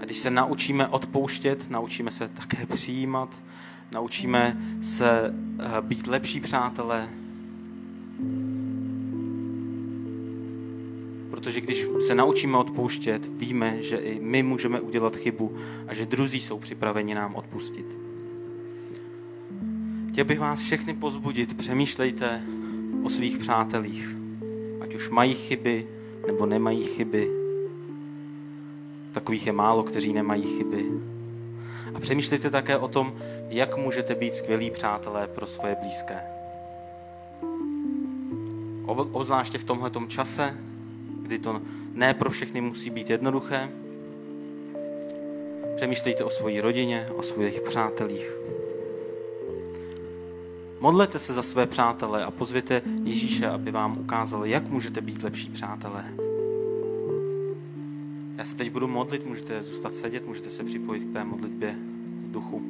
A 0.00 0.04
když 0.04 0.18
se 0.18 0.30
naučíme 0.30 0.88
odpouštět, 0.88 1.70
naučíme 1.70 2.10
se 2.10 2.28
také 2.28 2.66
přijímat, 2.66 3.28
naučíme 3.92 4.56
se 4.82 5.34
eh, 5.58 5.82
být 5.82 6.06
lepší 6.06 6.40
přátelé, 6.40 7.08
protože 11.36 11.60
když 11.60 11.86
se 12.06 12.14
naučíme 12.14 12.58
odpouštět, 12.58 13.26
víme, 13.26 13.82
že 13.82 13.96
i 13.96 14.20
my 14.20 14.42
můžeme 14.42 14.80
udělat 14.80 15.16
chybu 15.16 15.56
a 15.88 15.94
že 15.94 16.06
druzí 16.06 16.40
jsou 16.40 16.58
připraveni 16.58 17.14
nám 17.14 17.34
odpustit. 17.34 17.86
Chtěl 20.08 20.24
bych 20.24 20.40
vás 20.40 20.60
všechny 20.60 20.94
pozbudit, 20.94 21.56
přemýšlejte 21.56 22.42
o 23.02 23.08
svých 23.08 23.38
přátelích. 23.38 24.16
Ať 24.80 24.94
už 24.94 25.10
mají 25.10 25.34
chyby, 25.34 25.86
nebo 26.26 26.46
nemají 26.46 26.84
chyby. 26.84 27.30
Takových 29.12 29.46
je 29.46 29.52
málo, 29.52 29.82
kteří 29.82 30.12
nemají 30.12 30.42
chyby. 30.42 30.90
A 31.94 32.00
přemýšlejte 32.00 32.50
také 32.50 32.76
o 32.76 32.88
tom, 32.88 33.14
jak 33.48 33.76
můžete 33.76 34.14
být 34.14 34.34
skvělí 34.34 34.70
přátelé 34.70 35.28
pro 35.28 35.46
svoje 35.46 35.76
blízké. 35.80 36.20
Obzvláště 38.86 39.58
v 39.58 39.64
tomhle 39.64 39.90
čase, 40.08 40.58
kdy 41.26 41.38
to 41.38 41.62
ne 41.92 42.14
pro 42.14 42.30
všechny 42.30 42.60
musí 42.60 42.90
být 42.90 43.10
jednoduché. 43.10 43.70
Přemýšlejte 45.76 46.24
o 46.24 46.30
své 46.30 46.60
rodině, 46.60 47.06
o 47.16 47.22
svých 47.22 47.60
přátelích. 47.60 48.36
Modlete 50.80 51.18
se 51.18 51.34
za 51.34 51.42
své 51.42 51.66
přátele 51.66 52.24
a 52.24 52.30
pozvěte 52.30 52.82
Ježíše, 53.04 53.46
aby 53.46 53.70
vám 53.70 53.98
ukázal, 53.98 54.46
jak 54.46 54.68
můžete 54.68 55.00
být 55.00 55.22
lepší 55.22 55.50
přátelé. 55.50 56.04
Já 58.36 58.44
se 58.44 58.56
teď 58.56 58.70
budu 58.70 58.88
modlit, 58.88 59.26
můžete 59.26 59.62
zůstat 59.62 59.94
sedět, 59.94 60.26
můžete 60.26 60.50
se 60.50 60.64
připojit 60.64 61.04
k 61.04 61.12
té 61.12 61.24
modlitbě 61.24 61.74
v 62.28 62.30
duchu. 62.30 62.62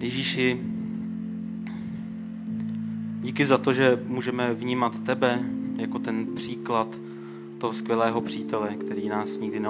Ježíši, 0.00 0.60
díky 3.22 3.46
za 3.46 3.58
to, 3.58 3.72
že 3.72 4.02
můžeme 4.06 4.54
vnímat 4.54 5.00
tebe 5.06 5.44
jako 5.76 5.98
ten 5.98 6.26
příklad 6.34 6.88
toho 7.58 7.72
skvělého 7.72 8.20
přítele, 8.20 8.74
který 8.74 9.08
nás 9.08 9.38
nikdy 9.38 9.62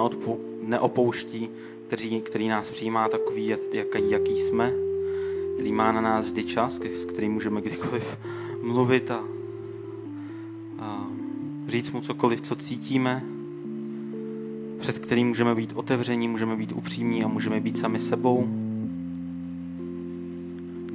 neopouští, 0.61 1.49
který, 1.87 2.21
který 2.21 2.47
nás 2.47 2.69
přijímá 2.69 3.09
takový, 3.09 3.47
jaký, 3.73 4.09
jaký 4.09 4.39
jsme 4.39 4.73
který 5.57 5.71
má 5.71 5.91
na 5.91 6.01
nás 6.01 6.25
vždy 6.25 6.43
čas, 6.43 6.79
s 6.91 7.05
kterým 7.05 7.33
můžeme 7.33 7.61
kdykoliv 7.61 8.17
mluvit 8.61 9.11
a, 9.11 9.23
a 10.79 11.07
říct 11.67 11.91
mu 11.91 12.01
cokoliv, 12.01 12.41
co 12.41 12.55
cítíme, 12.55 13.23
před 14.79 14.99
kterým 14.99 15.27
můžeme 15.27 15.55
být 15.55 15.73
otevření, 15.75 16.27
můžeme 16.27 16.55
být 16.55 16.71
upřímní 16.71 17.23
a 17.23 17.27
můžeme 17.27 17.59
být 17.59 17.77
sami 17.77 17.99
sebou. 17.99 18.66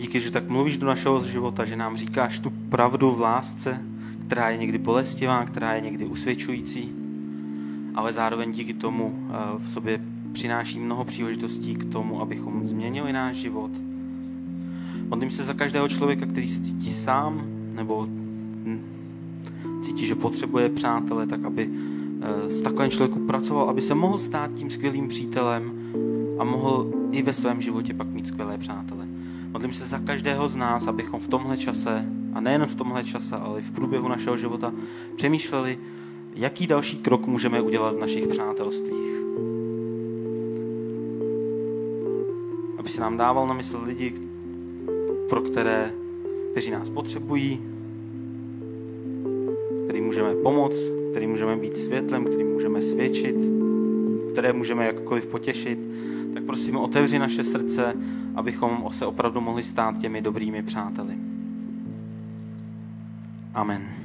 Díky, 0.03 0.20
že 0.20 0.30
tak 0.30 0.48
mluvíš 0.48 0.78
do 0.78 0.86
našeho 0.86 1.22
života, 1.24 1.64
že 1.64 1.76
nám 1.76 1.96
říkáš 1.96 2.38
tu 2.38 2.50
pravdu 2.50 3.11
v 3.11 3.20
lásce, 3.20 3.82
která 4.26 4.50
je 4.50 4.57
někdy 4.57 4.78
bolestivá, 4.78 5.44
která 5.44 5.74
je 5.74 5.80
někdy 5.80 6.07
usvědčující, 6.07 6.92
ale 7.94 8.12
zároveň 8.12 8.53
díky 8.53 8.74
tomu 8.74 9.14
eh, 9.14 9.32
v 9.59 9.68
sobě 9.70 10.00
přináší 10.32 10.78
mnoho 10.78 11.05
příležitostí 11.05 11.74
k 11.74 11.92
tomu, 11.92 12.20
abychom 12.20 12.66
změnili 12.66 13.12
náš 13.12 13.36
život, 13.36 13.70
Modlím 15.09 15.30
se 15.30 15.44
za 15.44 15.55
každého 15.55 15.88
člověka, 15.88 16.26
který 16.26 16.48
se 16.48 16.61
cítí 16.61 16.90
sám, 16.90 17.42
nebo 17.74 18.07
hm, 18.09 18.84
cítí, 19.82 20.07
že 20.07 20.14
potřebuje 20.14 20.68
přátele, 20.68 21.26
tak 21.26 21.44
aby 21.44 21.70
eh, 22.20 22.50
s 22.50 22.62
takovým 22.62 22.90
člověku 22.90 23.26
pracoval, 23.26 23.70
aby 23.70 23.82
se 23.82 23.94
mohl 23.94 24.18
stát 24.18 24.55
tím 24.55 24.70
skvělým 24.70 25.09
přítelem 25.09 25.72
a 26.38 26.44
mohl 26.44 26.92
i 27.11 27.22
ve 27.22 27.34
svém 27.34 27.61
životě 27.61 27.94
pak 27.94 28.07
mít 28.07 28.26
skvělé 28.26 28.59
přátele. 28.59 29.07
Modlím 29.53 29.72
se 29.72 29.84
za 29.84 29.98
každého 29.98 30.48
z 30.48 30.57
nás, 30.57 30.86
abychom 30.86 31.20
v 31.20 31.28
tomhle 31.28 31.57
čase, 31.57 32.05
a 32.34 32.40
nejen 32.40 32.66
v 32.66 32.74
tomhle 32.74 33.05
čase, 33.05 33.36
ale 33.36 33.61
i 33.61 33.62
v 33.62 33.70
průběhu 33.70 34.09
našeho 34.09 34.36
života, 34.36 34.72
přemýšleli, 35.16 35.78
jaký 36.34 36.66
další 36.66 36.98
krok 36.98 37.26
můžeme 37.26 37.61
udělat 37.61 37.94
v 37.94 38.00
našich 38.00 38.26
přátelstvích. 38.26 39.16
Aby 42.78 42.88
se 42.88 43.00
nám 43.00 43.16
dával 43.16 43.46
na 43.46 43.55
mysl 43.55 43.80
lidi, 43.84 44.14
pro 45.28 45.40
které, 45.40 45.92
kteří 46.50 46.70
nás 46.70 46.90
potřebují, 46.90 47.61
který 49.84 50.00
můžeme 50.00 50.34
pomoct, 50.34 50.90
který 51.11 51.26
můžeme 51.26 51.57
být 51.57 51.76
světlem, 51.76 52.24
který 52.24 52.44
můžeme 52.44 52.82
svědčit, 52.82 53.36
které 54.32 54.53
můžeme 54.53 54.86
jakkoliv 54.86 55.26
potěšit, 55.26 55.78
tak 56.35 56.43
prosím 56.45 56.76
otevři 56.76 57.18
naše 57.18 57.45
srdce, 57.45 57.95
abychom 58.35 58.89
se 58.93 59.07
opravdu 59.07 59.41
mohli 59.41 59.62
stát 59.62 59.99
těmi 59.99 60.22
dobrými 60.22 60.62
přáteli. 60.62 61.14
Amen. 63.55 64.01